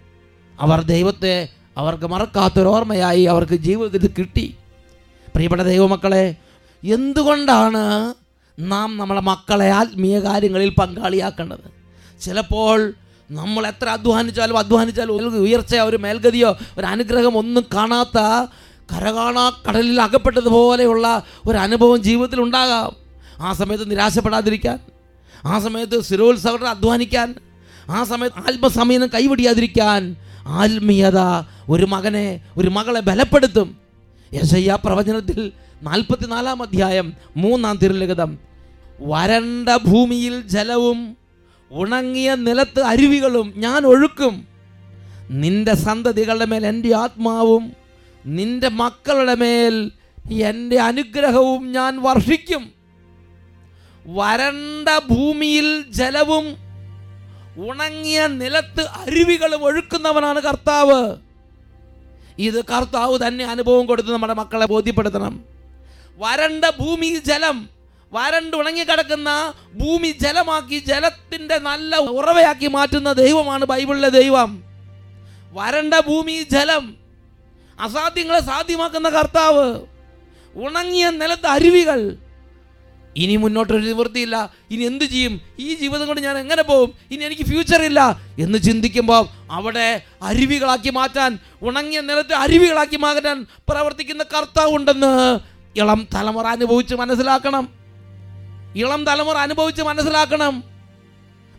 [0.61, 4.57] അവർ ദൈവത്തെ അവർക്ക് മറക്കാത്തൊരോർമ്മയായി അവർക്ക് ജീവിതത്തിൽ കിട്ടി.
[5.35, 6.35] പ്രിയപ്പെട്ട ദൈവമക്കളെ
[6.85, 8.15] എന്തുകൊണ്ടാണ്
[8.59, 11.67] നാം നമ്മളെ മക്കളെ ആത്മീയ കാര്യങ്ങളിൽ പങ്കാളിയാക്കേണ്ടത്?
[12.21, 12.93] ചിലപ്പോൾ
[13.31, 18.19] നമ്മൾ എത്ര അധ്വാനിച്ചാലും അധ്വാനിച്ചാലും ഉയർച്ചയോ ഒരു മേൽഗതിയോ ഒരു അനുഗ്രഹം ഒന്നും കാണാത്ത
[18.93, 22.97] കരകാണാ കടലിൽ അകപ്പെട്ടതുപോലെയുള്ള ഒരു അനുഭവം ജീവിതത്തിൽ ഉണ്ടാകാം.
[23.43, 24.79] ആ സമയത്ത് നിരാശപ്പെടാതിരിക്കാൻ
[25.45, 27.35] ആ സമയത്ത് സ്ഥിരോത്സവം അധ്വാനിക്കാൻ
[27.91, 31.19] ആ സമയത്ത് ആത്മസമയം കൈവിടിയാതിരിക്കാൻ ആത്മീയത
[31.69, 33.77] ഒരു മകനെ ഒരു മകളെ ബലപ്പെടുത്തും.
[34.33, 38.39] യശയ്യ പ്രവചനത്തിൽ നാൽപ്പത്തിനാലാം അധ്യായം മൂന്നാം തിരുലിഖിതം.
[39.01, 41.17] വരണ്ട ഭൂമിയിൽ ജലവും
[41.71, 44.47] ഉണങ്ങിയ നിലത്ത് അരുവികളും ഞാൻ ഒഴുക്കും.
[45.31, 47.84] നിന്റെ സന്തതികളുടെ മേൽ എന്റെ ആത്മാവും
[48.27, 49.91] നിന്റെ മക്കളുടെ മേൽ
[50.33, 52.73] എന്റെ അനുഗ്രഹവും ഞാൻ വർഷിക്കും.
[54.07, 56.57] വരണ്ട ഭൂമിയിൽ ജലവും
[57.69, 61.17] ഉണങ്ങിയ നിലത്ത് അരുവികളും ഒഴുക്കുന്നവനാണ് കർത്താവ്.
[62.39, 65.45] ഇത് കർത്താവ് തന്നെ അനുഭവം കൊടുത്ത് നമ്മുടെ മക്കളെ ബോധ്യപ്പെടുത്തണം.
[66.17, 67.69] വരണ്ട ഭൂമി ജലം
[68.13, 74.63] വരണ്ട് ഉണങ്ങി കിടക്കുന്ന ഭൂമി ജലമാക്കി ജലത്തിന്റെ നല്ല ഉറവയാക്കി മാറ്റുന്ന ദൈവമാണ് ബൈബിളിലെ ദൈവം.
[75.53, 77.04] വരണ്ട ഭൂമി ജലം
[77.81, 79.81] അസാധ്യങ്ങളെ സാധ്യമാക്കുന്ന കർത്താവ്
[80.55, 82.17] ഉണങ്ങിയ നിലത്ത് അരുവികൾ.
[83.17, 84.53] ഇനി മുന്നോട്ടൊരു നിവൃത്തിയില്ല.
[84.71, 85.41] ഇനി എന്ത് ചെയ്യും?
[85.59, 91.39] ഈ ജീവിതം കൊണ്ട് ഞാൻ എങ്ങനെ പോകും ഇനി എനിക്ക് ഫ്യൂച്ചർ ഇല്ല എന്ന് ചിന്തിക്കുമ്പോൾ അവിടെ അരുവികളാക്കി മാറ്റാൻ
[91.63, 95.41] ഉണങ്ങിയ നിലത്ത് അരുവികളാക്കി മാറ്റാൻ പ്രവർത്തിക്കുന്ന കർത്താവ് ഉണ്ടെന്ന്
[95.77, 97.69] ഇളം തലമുറ അനുഭവിച്ച് മനസ്സിലാക്കണം.
[98.77, 100.65] ഇളം തലമുറ അനുഭവിച്ച് മനസ്സിലാക്കണം.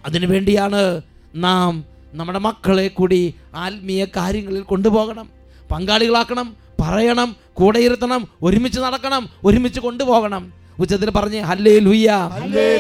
[0.06, 1.02] അതിനു വേണ്ടിയാണ്
[1.36, 5.35] നാം നമ്മുടെ മക്കളെ കൂടി ആത്മീയ കാര്യങ്ങളിൽ കൊണ്ടുപോകണം.
[5.72, 10.54] പങ്കാളികളാക്കണം പറയണം കൂടെ ഇരുത്തണം ഒരുമിച്ച് നടക്കണം ഒരുമിച്ച് കൊണ്ടുപോകണം.
[10.80, 12.12] ഉച്ചത്തിൽ പറഞ്ഞ് ഹല്ലേ ലുയ്യ.
[12.12, 12.78] ഹല്ലേ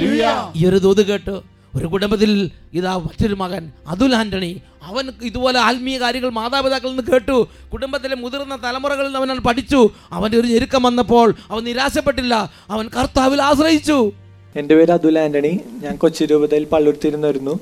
[0.00, 0.52] ലുയ്യ.
[0.56, 1.40] ഈ ഒരു തോത് കേട്ട്.
[1.74, 4.62] ഒരു കുടുംബത്തിൽ ഇതാ മറ്റൊരു മകൻ അതുൽ ആന്റണി.
[4.82, 7.48] അവൻ ഇതുപോലെ ആത്മീയ കാര്യങ്ങൾ മാതാപിതാക്കളിൽ നിന്ന് കേട്ടു.
[7.72, 9.90] കുടുംബത്തിലെ മുതിർന്ന തലമുറകളിൽ നിന്ന് അവൻ പഠിച്ചു.
[10.12, 12.52] അവന്റെ ഒരു ഞെരുക്കം വന്നപ്പോൾ അവൻ നിരാശപ്പെട്ടില്ല.
[12.70, 14.12] അവൻ കർത്താവിൽ ആശ്രയിച്ചു.
[14.56, 15.60] എന്റെ പേര് അതുൽ ആന്റണി.
[15.82, 17.60] ഞാൻ കൊച്ചി രൂപതയിൽ പള്ളുരുത്തിരുന്നു വരുന്നു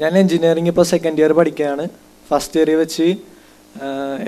[0.00, 1.86] ഞാൻ എഞ്ചിനീയറിംഗ് ഇപ്പോൾ സെക്കൻഡ് ഇയർ പഠിക്കുകയാണ്.
[2.28, 3.08] ഫസ്റ്റ് ഇയറിൽ വെച്ച്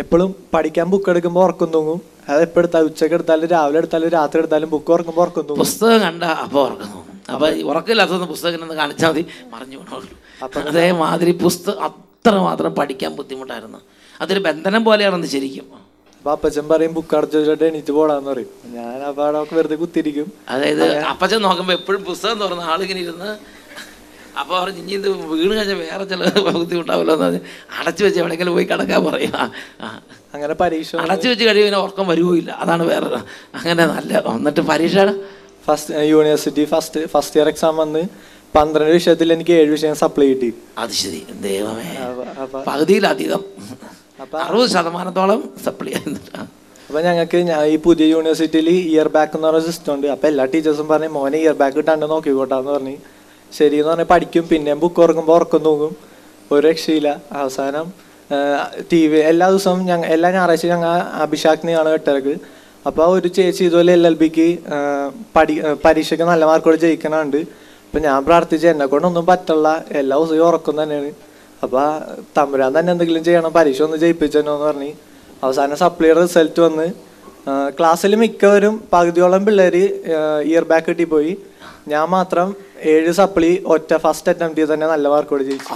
[0.02, 2.00] എപ്പോഴും പഠിക്കാൻ ബുക്ക് എടുക്കുമ്പോൾ ഉറക്കം തൂങ്ങും.
[2.30, 5.62] അത് എപ്പോൾ എടുത്താലും ഉച്ചയ്ക്ക് എടുത്താലും രാവിലെ എടുത്താലും രാത്രി എടുത്താലും ബുക്ക് ഉറക്കുമ്പോൾ ഉറക്കം തൂങ്ങും.
[5.64, 10.06] പുസ്തകം കണ്ട അപ്പോൾ തോന്നും അപ്പൊ ഉറക്കില്ലാത്തത് പുസ്തകം ഒന്ന് കാണിച്ചാൽ മതി മറിഞ്ഞു വീണോളൂ
[10.70, 13.80] അതേമാതിരി പുസ്തകം അത്രമാത്രം പഠിക്കാൻ ബുദ്ധിമുട്ടായിരുന്നു.
[14.22, 15.66] അതൊരു ബന്ധനം പോലെയാണെന്ന് ശരിക്കും.
[16.18, 18.50] അപ്പൊ അപ്പച്ചൻ പറയും ബുക്ക് അടച്ചു വെച്ചിട്ട് എണീറ്റ് പോടാന്ന് പറയും.
[18.74, 23.30] ഞാൻ അപ്പാടൊക്കെ അവിടെ വെറുതെ കുത്തിരിക്കും അതായത് അപ്പച്ചൻ നോക്കുമ്പോ എപ്പോഴും പുസ്തകം തുറന്ന ആളിങ്ങനെ ഇരുന്ന്
[24.38, 27.40] അപ്പോൾ അവർ ഇനി ഇത് വീണ് കഴിഞ്ഞാൽ വേറെ ചില ബുദ്ധിമുട്ടാവല്ലോ എന്ന് പറഞ്ഞ്
[27.80, 29.32] അടച്ചു വെച്ച് എവിടെയെങ്കിലും പോയി കിടക്കാൻ പറയും.
[29.36, 30.00] ആ, ആ.
[30.34, 33.06] അങ്ങനെ പരീക്ഷ അടച്ചു വെച്ച് കഴിയുമ്പോൾ ഉറക്കം വരുവില്ല അതാണ് വേറെ
[33.54, 34.96] അങ്ങനെ നല്ല എന്നിട്ട് പരീക്ഷ
[35.66, 38.02] first university first first year exam വന്ന്
[38.56, 40.54] പന്ത്രണ്ട് വിഷയത്തിൽ എനിക്ക് ഏഴ് വിഷയം സപ്ലൈ കിട്ടി.
[40.78, 41.26] അത് ശരി.
[41.40, 41.96] ദൈവമേ.
[42.06, 42.62] അപ്പൊ- അപ്പൊ.
[42.62, 43.44] പകുതിയിലധികം.
[44.20, 44.38] അപ്പൊ.
[44.38, 45.92] അറുപത് ശതമാനത്തോളം സപ്ലൈ
[46.88, 50.06] അപ്പൊ ഞങ്ങൾക്ക് ഞാൻ ഈ പുതിയ യൂണിവേഴ്സിറ്റിയിൽ ഇയർ ബാക്ക് എന്ന് പറഞ്ഞ സിസ്റ്റം ഉണ്ട്.
[50.06, 52.96] അപ്പോൾ എല്ലാ ടീച്ചേഴ്സും പറഞ്ഞു മോനെ ഇയർ ബാക്ക് ഇട്ടാണ്ട് നോക്കിക്കോട്ടാന്ന് പറഞ്ഞു.
[53.58, 54.44] ശരി എന്ന് പറഞ്ഞാൽ പഠിക്കും.
[54.52, 55.92] പിന്നെ ബുക്ക് ഉറങ്ങുമ്പോൾ ഉറക്കം തൂങ്ങും.
[56.52, 57.10] ഒരു രക്ഷയില്ല.
[57.40, 57.86] അവസാനം
[58.90, 60.90] ടി വി എല്ലാ ദിവസവും ഞങ്ങൾ എല്ലാ ഞായറാഴ്ച ഞങ്ങൾ
[61.24, 62.34] അഭിഷാക്നി ആണ് എട്ടരക്ക്
[62.88, 64.46] അപ്പോൾ ഒരു ചേച്ചി ഇതുപോലെ എൽ എൽ ബിക്ക്
[65.36, 67.40] പഠി പരീക്ഷയ്ക്ക് നല്ല മാർക്കോട് ജയിക്കണുണ്ട്
[67.86, 68.66] അപ്പം ഞാൻ പ്രാർത്ഥിച്ച്.
[68.72, 69.68] എന്നെ കൊണ്ടൊന്നും പറ്റില്ല
[70.00, 71.10] എല്ലാ ദിവസവും ഉറക്കം തന്നെയാണ്.
[71.64, 71.86] അപ്പോൾ
[72.36, 73.52] തമ്പുരാൻ തന്നെ എന്തെങ്കിലും ചെയ്യണം.
[73.58, 74.92] പരീക്ഷ ഒന്ന് ജയിപ്പിച്ചെന്നോ എന്ന് പറഞ്ഞ്
[75.44, 76.86] അവസാനം സപ്ലിയുടെ റിസൾട്ട് വന്ന്
[77.78, 79.76] ക്ലാസ്സിൽ മിക്കവരും പകുതിയോളം പിള്ളേർ
[80.50, 81.32] ഇയർ ബാക്ക് കിട്ടി പോയി
[81.92, 82.48] ഞാൻ മാത്രം
[82.92, 85.72] ഏഴ് സപ്ലി ഒറ്റ ഫസ്റ്റ് അറ്റംപ്റ്റ് തന്നെ നല്ല മാർക്കോട് ജയിച്ചു.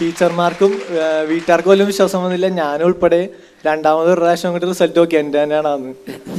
[0.00, 0.72] ടീച്ചർമാർക്കും
[1.30, 2.48] വീട്ടുകാർക്കും പോലും വിശ്വാസം വന്നില്ല.
[2.60, 3.22] ഞാനും ഉൾപ്പെടെ
[3.66, 5.16] രണ്ടാമത് ഒരു പ്രാവശ്യം അങ്ങോട്ട് റിസൾട്ട് നോക്കി.
[5.22, 5.92] എന്റെ തന്നെയാണെന്ന്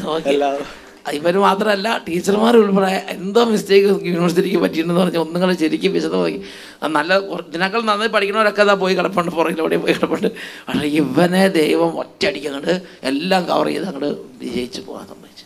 [0.06, 0.30] നോക്കി.
[0.34, 0.70] എല്ലാവരും.
[1.14, 6.38] ഇവർ മാത്രമല്ല ടീച്ചർമാർ ഉൾപ്പെടെ എന്തോ മിസ്റ്റേക്ക് യൂണിവേഴ്സിറ്റിക്ക് പറ്റിയിട്ടുണ്ടെന്ന് പറഞ്ഞാൽ ഒന്നും കൂടെ ശരിക്കും വിശദമായി
[6.78, 10.30] ആ നല്ല കുറ- ഇതിനേക്കാൾ നന്നായി പഠിക്കണവരൊക്കെ അതാ പോയി കിടപ്പുണ്ട് പുറകിൽ എവിടെ പോയി കിടപ്പുണ്ട്.
[10.68, 14.12] പക്ഷേ ഇവനെ ദൈവം ഒറ്റയടിക്ക് അങ്ങോട്ട് എല്ലാം കവർ ചെയ്ത് അങ്ങോട്ട്
[14.42, 15.46] വിജയിച്ച് പോകാൻ സംഭവിച്ചു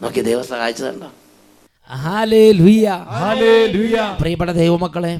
[0.00, 1.10] നോക്കി ദൈവം സഹായിച്ചതുണ്ടോ.
[4.20, 5.14] പ്രിയപ്പെട്ട ദൈവമക്കളെ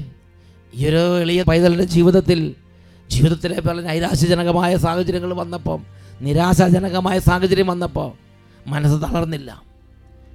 [0.73, 2.39] ഈ ഒരു എളിയ പൈതലിന്റെ ജീവിതത്തിൽ
[3.09, 5.79] ജീവിതത്തിലെ പല നൈരാശ്യജനകമായ സാഹചര്യങ്ങൾ വന്നപ്പോൾ
[6.21, 8.09] നിരാശാജനകമായ സാഹചര്യം വന്നപ്പോൾ
[8.67, 9.63] മനസ്സ് തളർന്നില്ല.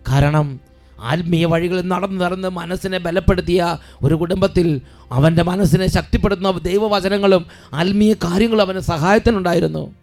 [0.08, 0.60] കാരണം
[1.00, 4.80] ആത്മീയ വഴികളിൽ നടന്നു നടന്ന് മനസ്സിനെ ബലപ്പെടുത്തിയ ഒരു കുടുംബത്തിൽ
[5.12, 9.94] അവന്റെ മനസ്സിനെ ശക്തിപ്പെടുത്തുന്ന ദൈവവചനങ്ങളും ആത്മീയ കാര്യങ്ങളും അവന് സഹായത്തിനുണ്ടായിരുന്നു.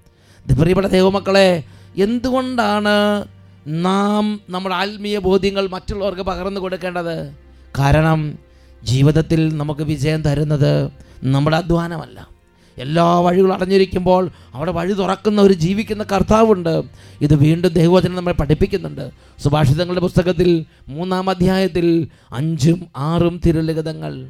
[0.58, 1.64] പ്രിയപ്പെട്ട ദൈവമക്കളെ
[1.98, 3.26] എന്തുകൊണ്ടാണ്
[3.68, 7.34] നാം നമ്മുടെ ആത്മീയ ബോധ്യങ്ങൾ മറ്റുള്ളവർക്ക് പകർന്നു കൊടുക്കേണ്ടത്?
[7.80, 8.40] കാരണം
[8.84, 10.92] ജീവിതത്തിൽ നമുക്ക് വിജയം തരുന്നത്
[11.24, 12.33] നമ്മുടെ അധ്വാനമല്ല.
[12.78, 16.82] എല്ലാ വഴികളും അടഞ്ഞിരിക്കുമ്പോൾ അവിടെ വഴി തുറക്കുന്ന ഒരു ജീവിക്കുന്ന കർത്താവുണ്ട്.
[17.22, 19.12] ഇത് വീണ്ടും ദൈവവചനം നമ്മളെ പഠിപ്പിക്കുന്നുണ്ട്.
[19.44, 24.28] സുഭാഷിതങ്ങളുടെ പുസ്തകത്തിൽ മൂന്നാം അധ്യായത്തിൽ അഞ്ചും ആറും തിരുലിഖിതങ്ങൾ.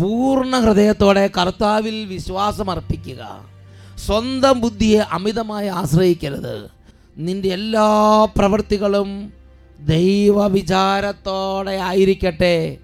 [0.00, 3.46] പൂർണ ഹൃദയത്തോടെ കർത്താവിൽ വിശ്വാസമർപ്പിക്കുക
[4.06, 6.70] സ്വന്തം ബുദ്ധിയെ അമിതമായി ആശ്രയിക്കരുത്.
[7.16, 9.32] നിന്റെ എല്ലാ പ്രവൃത്തികളും
[9.80, 12.76] ദൈവവിചാരത്തോടെ ആയിരിക്കട്ടെ.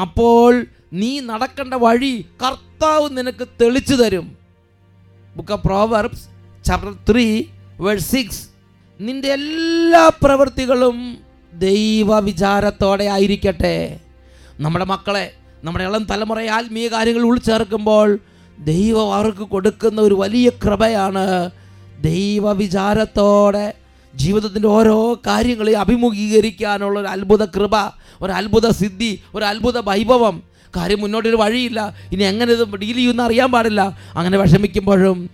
[0.00, 4.26] അപ്പോൾ നീ നടക്കേണ്ട വഴി കർത്താവ് നിനക്ക് തെളിച്ചു തരും.
[5.36, 6.24] Book of Proverbs
[6.66, 7.26] chapter three
[7.84, 8.42] verse six
[9.00, 10.98] നിന്റെ എല്ലാ പ്രവൃത്തികളും
[11.52, 13.76] ദൈവ വിചാരത്തോടെ ആയിരിക്കട്ടെ.
[14.64, 15.26] നമ്മുടെ മക്കളെ
[15.64, 18.08] നമ്മുടെ ഇളം തലമുറയെ ആത്മീയ കാര്യങ്ങൾ ഉൾച്ചേർക്കുമ്പോൾ
[18.70, 21.24] ദൈവം അവർക്ക് കൊടുക്കുന്ന ഒരു വലിയ കൃപയാണ്
[22.08, 23.66] ദൈവ വിചാരത്തോടെ
[24.14, 27.74] ജീവിതത്തിന്റെ ഓരോ കാര്യങ്ങളെ അഭിമുഖീകരിക്കാനുള്ള ഒരു അത്ഭുത കൃപ
[28.20, 30.36] ഒരു അത്ഭുത സിദ്ധി ഒരു അത്ഭുത വൈഭവം
[30.76, 31.94] കാര്യം മുന്നോട്ടൊരു വഴിയില്ല.
[32.12, 33.98] ഇനി എങ്ങനെ ഇത് ഡീൽ ചെയ്യുമെന്ന് അറിയാൻ പാടില്ല.
[34.14, 35.30] അങ്ങനെ വിഷമിക്കുമ്പോഴും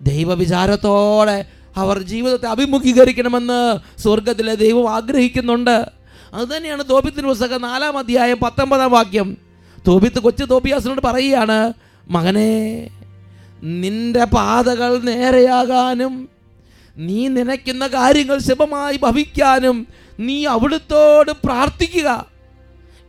[0.00, 1.44] ദൈവവിചാരത്തോടെ
[1.76, 5.90] അവർ ജീവിതത്തെ അഭിമുഖീകരിക്കണമെന്ന് സ്വർഗത്തിലെ ദൈവം ആഗ്രഹിക്കുന്നുണ്ട്.
[6.34, 9.36] അതുതന്നെയാണ് തോപിത്തിന് പുസ്തകം നാലാം അധ്യായം പത്തൊമ്പതാം വാക്യം.
[9.88, 11.72] തോപിത്ത് കൊച്ചു തോപ്പിയാസിനോട് പറയുകയാണ്
[12.10, 12.90] മകനെ
[13.62, 16.28] നിന്റെ പാതകൾ നേരെയാകാനും
[16.96, 19.86] നീ നനയ്ക്കുന്ന കാര്യങ്ങൾ ശുഭമായി ഭവിക്കാനും
[20.20, 22.31] നീ അവിടുത്തോട് പ്രാർത്ഥിക്കുക.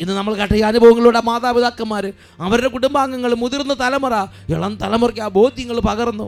[0.03, 2.05] ഇന്ന് നമ്മൾ കേട്ട ഈ അനുഭവങ്ങളുടെ മാതാപിതാക്കന്മാർ
[2.47, 4.15] അവരുടെ കുടുംബാംഗങ്ങൾ മുതിർന്ന തലമുറ
[4.53, 6.27] ഇളം തലമുറയ്ക്ക് ആ ബോധ്യങ്ങൾ പകർന്നു.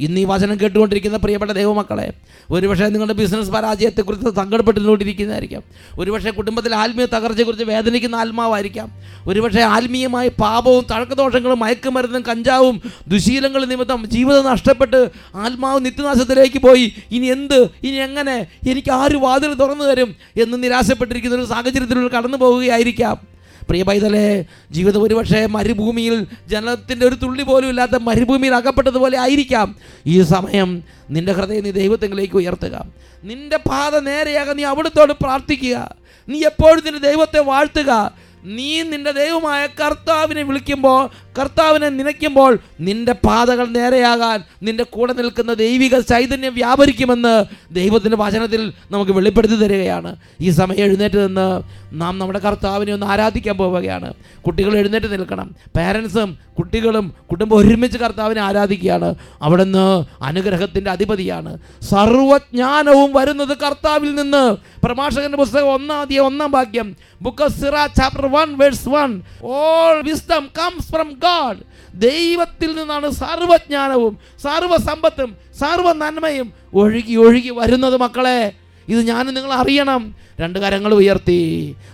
[0.00, 2.12] ഇന്ന് ഈ വചനം കേട്ടുകൊണ്ടിരിക്കുന്ന പ്രിയപ്പെട്ട ദൈവമക്കളെ
[2.50, 5.62] ഒരുപക്ഷെ നിങ്ങളുടെ ബിസിനസ് പരാജയത്തെക്കുറിച്ച് സങ്കടപ്പെട്ടുകൊണ്ടിരിക്കുന്നതായിരിക്കാം
[5.98, 8.88] ഒരുപക്ഷെ കുടുംബത്തിലെ ആത്മീയ തകർച്ചയെക്കുറിച്ച് വേദനിക്കുന്ന ആത്മാവായിരിക്കാം.
[9.28, 16.92] ഒരുപക്ഷെ ആത്മീയമായ പാപവും തഴക്കദോഷങ്ങളും മയക്കുമരുന്നും കഞ്ചാവും ദുശീലങ്ങൾ നിമിത്തം ജീവിതം നഷ്ടപ്പെട്ട് ആത്മാവ് നിത്യനാശത്തിലേക്ക് പോയി.
[17.10, 17.70] ഇനി എന്ത്?
[17.82, 18.46] ഇനി എങ്ങനെ?
[18.68, 25.46] എനിക്ക് ആര് വാതിൽ തുറന്നു തരും എന്ന് നിരാശപ്പെട്ടിരിക്കുന്ന ഒരു സാഹചര്യത്തിലൂടെ കടന്നു പോവുകയായിരിക്കാം പ്രിയ പൈതലെ ജീവിതം ഒരുപക്ഷെ
[25.46, 29.76] മരുഭൂമിയിൽ ജനത്തിന്റെ ഒരു തുള്ളി പോലും ഇല്ലാത്ത മരുഭൂമിയിൽ അകപ്പെട്ടതുപോലെ ആയിരിക്കാം.
[30.06, 32.84] ഈ സമയം നിന്റെ ഹൃദയം നീ ദൈവത്തെങ്കിലേക്ക് ഉയർത്തുക.
[33.24, 35.94] നിന്റെ പാത നേരെയാകാൻ നീ അവിടുത്തോട് പ്രാർത്ഥിക്കുക.
[36.28, 38.12] നീ എപ്പോഴും നിന്റെ ദൈവത്തെ വാഴ്ത്തുക.
[38.44, 46.54] നീ നിന്റെ ദൈവമായ കർത്താവിനെ വിളിക്കുമ്പോൾ കർത്താവിനെ നനയ്ക്കുമ്പോൾ നിന്റെ പാതകൾ നേരെയാകാൻ നിന്റെ കൂടെ നിൽക്കുന്ന ദൈവിക ചൈതന്യം
[46.54, 50.16] വ്യാപരിക്കുമെന്ന് ദൈവത്തിന്റെ വചനത്തിൽ നമുക്ക് വെളിപ്പെടുത്തി തരികയാണ്.
[50.40, 51.62] ഈ സമയം എഴുന്നേറ്റ് നിന്ന്
[51.92, 54.14] നാം നമ്മുടെ കർത്താവിനെ ഒന്ന് ആരാധിക്കാൻ പോവുകയാണ്.
[54.46, 55.54] കുട്ടികൾ എഴുന്നേറ്റ് നിൽക്കണം.
[55.76, 59.14] പാരൻസും കുട്ടികളും കുടുംബം ഒരുമിച്ച് കർത്താവിനെ ആരാധിക്കുകയാണ്.
[59.42, 61.58] അവിടുന്ന് അനുഗ്രഹത്തിന്റെ അധിപതിയാണ്.
[61.82, 64.56] സർവജ്ഞാനവും വരുന്നത് കർത്താവിൽ നിന്ന്.
[64.86, 66.96] പ്രഭാഷകന്റെ പുസ്തകം ഒന്നാം ഒന്നാം വാക്യം.
[67.22, 71.60] Book of Sirach chapter one verse one all wisdom comes from God
[72.02, 75.30] ദൈവത്തിൽ നിന്നാണ് സർവജ്ഞാനവും സർവസമ്പത്തും
[75.60, 78.40] സർവ നന്മയും ഒഴുകി ഒഴുകി വരുന്നത് മക്കളെ
[78.88, 80.02] ഇത് ഞാൻ നിങ്ങൾ അറിയണം
[80.40, 81.40] രണ്ട് കരങ്ങൾ ഉയർത്തി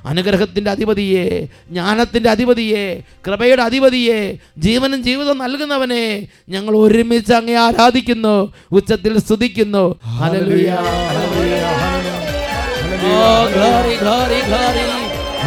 [0.04, 1.24] അനുഗ്രഹത്തിന്റെ അധിപതിയെ
[1.70, 2.84] ജ്ഞാനത്തിന്റെ അധിപതിയെ
[3.26, 4.18] കൃപയുടെ അധിപതിയെ
[4.58, 6.04] ജീവനും ജീവിതം നൽകുന്നവനെ
[6.48, 8.36] ഞങ്ങൾ ഒരുമിച്ച് അങ്ങേ ആരാധിക്കുന്നു
[8.72, 9.84] ഉച്ചത്തിൽ സ്തുതിക്കുന്നു.
[13.08, 13.42] Oh.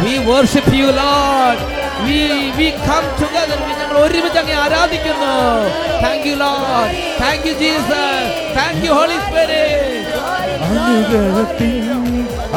[0.02, 1.58] We worship you, Lord.
[2.04, 2.18] We,
[2.58, 3.58] we come together.
[3.70, 5.32] ഞങ്ങൾ ഒരുമിച്ച് അങ്ങേ ആരാധിക്കുന്നു.
[6.02, 8.00] Thank you Lord thank you Jesus
[8.56, 10.18] thank you Holy Spirit
[10.68, 11.76] അനുഗ്രഹത്തിൻ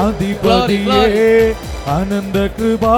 [0.04, 1.04] അധിപതിയെ
[1.96, 2.96] അനന്ത കൃപാ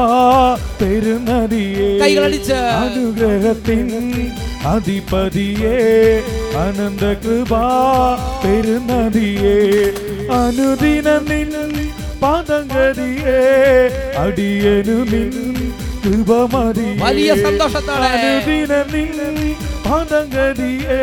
[0.80, 2.60] പെരുന്നതിയെ കൈകളടിച്ച്.
[2.84, 3.88] അനുഗ്രഹത്തിൻ
[4.74, 5.76] അധിപതിയെ
[6.64, 7.64] അനന്ത കൃപാ
[8.44, 9.58] പെരുന്നതിയെ
[10.42, 11.52] അനുദിന നിൻ
[12.22, 13.40] പാദഗതിയെ
[14.24, 14.98] അടിയനു
[16.06, 18.10] നിൻ കൃപമതിയെ വലിയ സന്തോഷത്തോടെ.
[18.16, 19.14] അനുദിന നിൻ
[19.86, 21.00] പാദഗതിയെ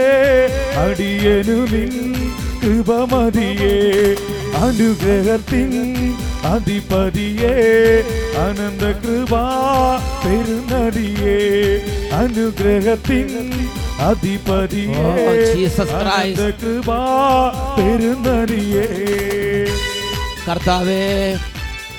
[0.82, 1.92] അടിയനു നിൻ
[2.62, 3.74] കൃപമതിയെ
[4.62, 5.72] അനുഗ്രഹത്തിൻ
[6.52, 7.54] അധിപതിയെ
[8.42, 9.44] അനന്ത കൃപാ
[10.24, 11.38] പെരുന്നതിയെ
[12.22, 13.28] അനുഗ്രഹത്തിൻ
[14.06, 16.10] അധിപതിയെ Oh, Jesus Christ.
[16.12, 17.00] അനന്ത കൃപാ
[17.76, 18.86] പെരുന്നതിയെ
[20.46, 21.02] കർത്താവേ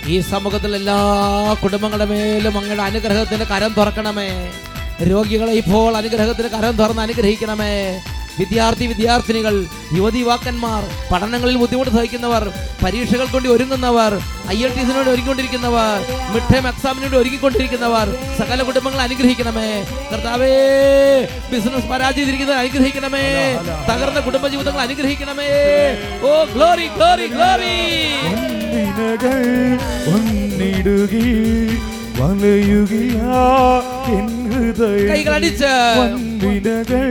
[0.07, 0.97] ഈ സമൂഹത്തിലെ എല്ലാ
[1.63, 4.51] കുടുംബങ്ങളുടെ മേലും അങ്ങയുടെ അനുഗ്രഹത്തിന്റെ കരം തുറക്കണമേ.
[5.11, 8.01] രോഗികളെ ഇപ്പോൾ അനുഗ്രഹത്തിന് കരം തുറന്ന് അനുഗ്രഹിക്കണമേ.
[8.39, 12.43] വിദ്യാർത്ഥി വിദ്യാർത്ഥിനികൾ യുവതി യുവാക്കന്മാർ പഠനങ്ങളിൽ ബുദ്ധിമുട്ട് സഹിക്കുന്നവർ
[12.83, 14.13] പരീക്ഷകൾ കൊണ്ട് ഒരുങ്ങുന്നവർ
[14.49, 15.99] ഐ എൽ ടി സിനോട് ഒരുങ്ങിക്കൊണ്ടിരിക്കുന്നവർ
[16.33, 18.07] മിഡ് ടൈം എക്സാമിനോട് ഒരുങ്ങിക്കൊണ്ടിരിക്കുന്നവർ
[18.39, 19.69] സകല കുടുംബങ്ങൾ അനുഗ്രഹിക്കണമേ.
[20.11, 20.53] കർത്താവേ
[21.51, 23.25] ബിസിനസ് പരാജയത്തിരിക്കുന്നത് അനുഗ്രഹിക്കണമേ.
[23.91, 25.51] തകർന്ന കുടുംബ ജീവിതങ്ങൾ അനുഗ്രഹിക്കണമേ.
[26.27, 27.75] ഓ ഗ്ലോറി ഗ്ലോറി ഗ്ലോറി
[28.73, 29.43] ഒന്നിനകൾ
[30.13, 31.27] ഒന്നിടുകി
[32.17, 33.41] വലയുകയാ
[34.15, 37.07] എൻ ഹൃദയം കൈകളടിച്ച് വന്നിനകൾ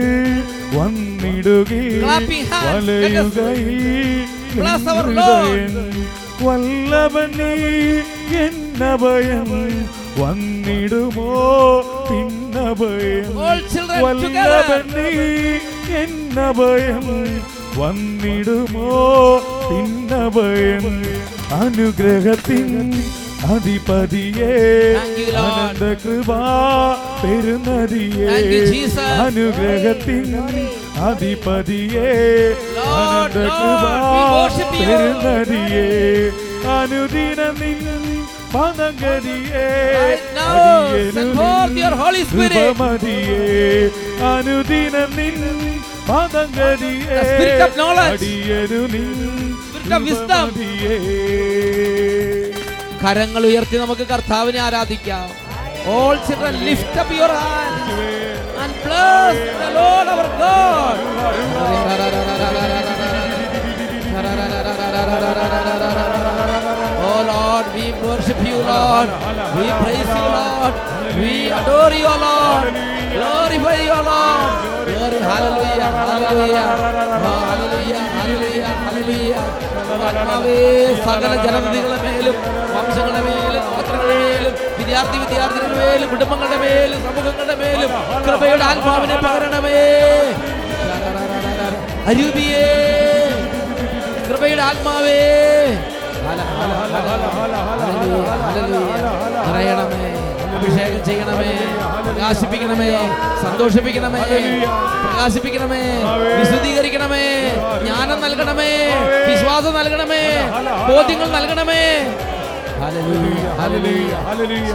[0.77, 2.87] വന്നിടുകി Clapping hands.
[2.87, 3.81] Let us വലയുകയിൽ
[4.55, 5.47] bless എൻ our Lord.
[5.49, 5.99] ഹൃദയം
[6.45, 7.53] വല്ലവനീ
[8.43, 9.51] എന്നഭയം
[10.21, 11.29] വന്നിടുമോ
[12.09, 14.49] പിന്നഭയം All children together.
[14.55, 15.09] വല്ലവനീ
[16.01, 17.05] എന്നഭയം
[17.77, 18.89] വന്നിടുമോ?
[19.69, 21.03] പിന്നഭയം
[21.53, 22.93] അനുഗ്രഹത്തിൻ
[23.45, 24.95] അധിപതിയെ.
[25.37, 26.41] അനന്ത കൃപാ
[27.23, 28.27] പെരുന്നതിയെ
[29.03, 30.41] അനുഗ്രഹത്തിൻ
[30.97, 32.09] അധിപതിയെ.
[32.77, 34.09] അനന്ത കൃപാ.
[34.79, 36.31] പെരുന്നതിയെ.
[36.69, 38.02] അനുദിനം നിൻ
[38.53, 39.69] your.
[42.55, 43.39] കൃപമതിയെ
[44.29, 45.37] അനുദിനം നിൻ
[47.61, 48.13] The knowledge.
[48.15, 49.09] അടിയനു നിൻ.
[53.03, 55.25] കരങ്ങൾ ഉയർത്തി നമുക്ക് കർത്താവിനെ ആരാധിക്കാം
[55.93, 56.15] all
[56.97, 57.97] up your hand
[58.63, 61.01] and bless the Lord our God
[65.95, 66.12] Oh
[67.25, 69.09] Lord, we worship you, Lord.
[69.55, 70.73] We praise you, Lord.
[71.17, 72.65] We adore you, Lord.
[73.13, 74.53] Glorify you, Lord.
[74.85, 76.67] Glory, hallelujah, hallelujah.
[77.23, 79.43] Oh, hallelujah, hallelujah, hallelujah.
[81.05, 82.35] സകല ജനതകളുടെ മേലും
[82.75, 87.91] വംശങ്ങളുടെ മേലും പാത്രങ്ങളുടെ മേലും വിദ്യാർത്ഥി വിദ്യാർത്ഥികളുടെ മേലും കുടുംബങ്ങളുടെ മേലും സമൂഹങ്ങളുടെ മേലും
[88.25, 89.81] കൃപയുടെ ആത്മാവിനെ പകരണമേ
[92.11, 92.65] അരൂപിയേ
[94.27, 95.19] കൃപയുടെ ആത്മാവേ
[99.45, 100.01] നിറയണമേ
[100.55, 101.49] അഭിഷേകം ചെയ്യണമേ
[102.07, 102.89] പ്രകാശിപ്പിക്കണമേ
[103.43, 104.21] സന്തോഷിപ്പിക്കണമേ
[105.05, 105.83] പ്രകാശിപ്പിക്കണമേ
[106.39, 107.25] വിശദീകരിക്കണമേ
[107.83, 108.71] ജ്ഞാനം നൽകണമേ
[109.27, 110.23] വിശ്വാസം നൽകണമേ
[110.89, 111.81] ബോധ്യങ്ങൾ നൽകണമേ
[112.83, 114.13] hallelujah, hallelujah.
[114.23, 114.71] Hallelujah.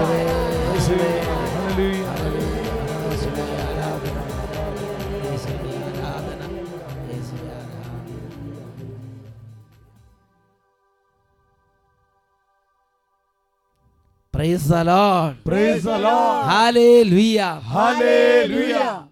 [14.39, 15.45] Praise the Lord.
[15.45, 16.47] Praise the Lord.
[16.47, 17.61] Hallelujah.
[17.61, 19.09] Hallelujah.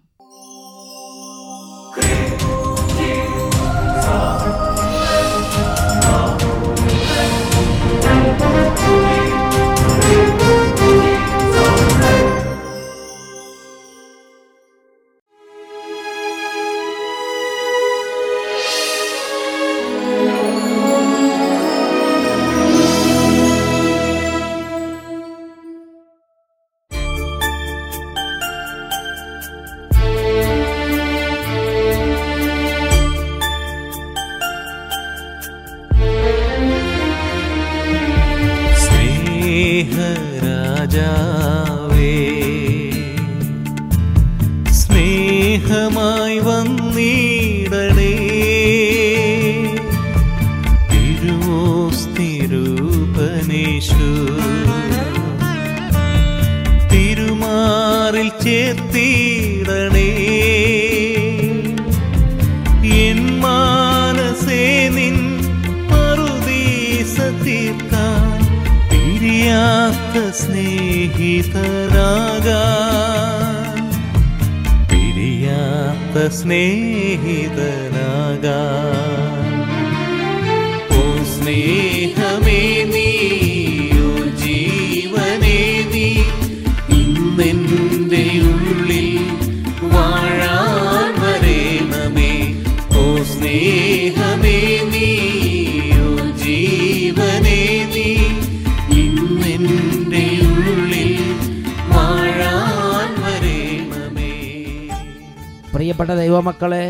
[106.07, 106.85] പ്രിയപ്പെട്ട ദൈവമക്കളെ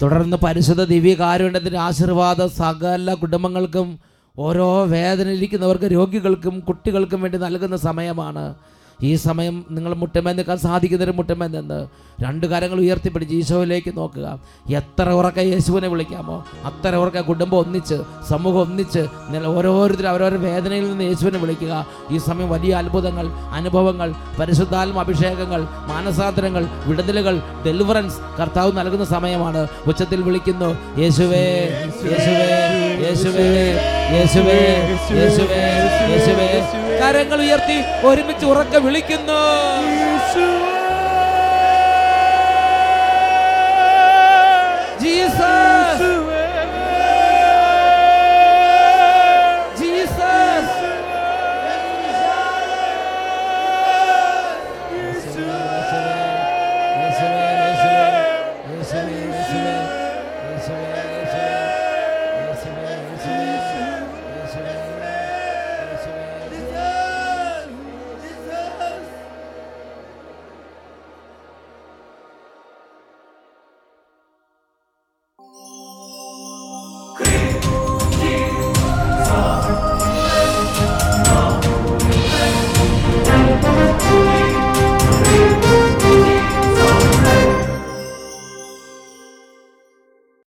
[0.00, 3.88] തുടർന്ന് പരിശുദ്ധ ദിവ്യകാരുണ്യത്തിന്റെ ആശീർവാദം സകല കുടുംബങ്ങൾക്കും
[4.36, 8.44] ഓരോ വേദനയിലിരിക്കുന്നവർക്ക് രോഗികൾക്കും കുട്ടികൾക്കും വേണ്ടി നൽകുന്ന സമയമാണ്.
[9.02, 11.78] ഈ സമയം നിങ്ങൾ മുട്ടമേ നിൽക്കാൻ സാധിക്കുന്നൊരു മുട്ടമേ നിന്ന്
[12.22, 14.26] രണ്ട് കാര്യങ്ങൾ ഉയർത്തിപ്പിടിച്ച് ഈശോയിലേക്ക് നോക്കുക.
[14.80, 16.36] എത്ര ഉറക്കെ യേശുവിനെ വിളിക്കാമോ?
[16.64, 17.96] അത്ര ഉറക്കെ കുടുംബം ഒന്നിച്ച്
[18.28, 21.86] സമൂഹം ഒന്നിച്ച് നിങ്ങൾ ഓരോരുത്തരും അവരവരുടെ വേദനയിൽ നിന്ന് യേശുവിനെ വിളിക്കുക.
[22.10, 23.26] ഈ സമയം വലിയ അത്ഭുതങ്ങൾ
[23.58, 29.68] അനുഭവങ്ങൾ പരിശുദ്ധാത്മ അഭിഷേകങ്ങൾ മാനസാന്തരങ്ങൾ വിടുതലുകൾ ഡെലിവറൻസ് കർത്താവ് നൽകുന്ന സമയമാണ്.
[29.86, 30.70] ഉച്ചത്തിൽ വിളിക്കുന്നു
[31.02, 31.44] യേശുവേ
[32.10, 32.48] യേശുവേ
[33.04, 33.48] യേശുവേ
[34.14, 34.58] യേശുവേ
[35.18, 35.60] യേശുവേ
[36.12, 36.48] യേശുവേ
[37.02, 37.76] കരങ്ങൾ ഉയർത്തി
[38.08, 39.42] ഒരുമിച്ച് ഉറക്കെ വിളിക്കുന്നു.
[45.02, 45.71] ജീസസ്.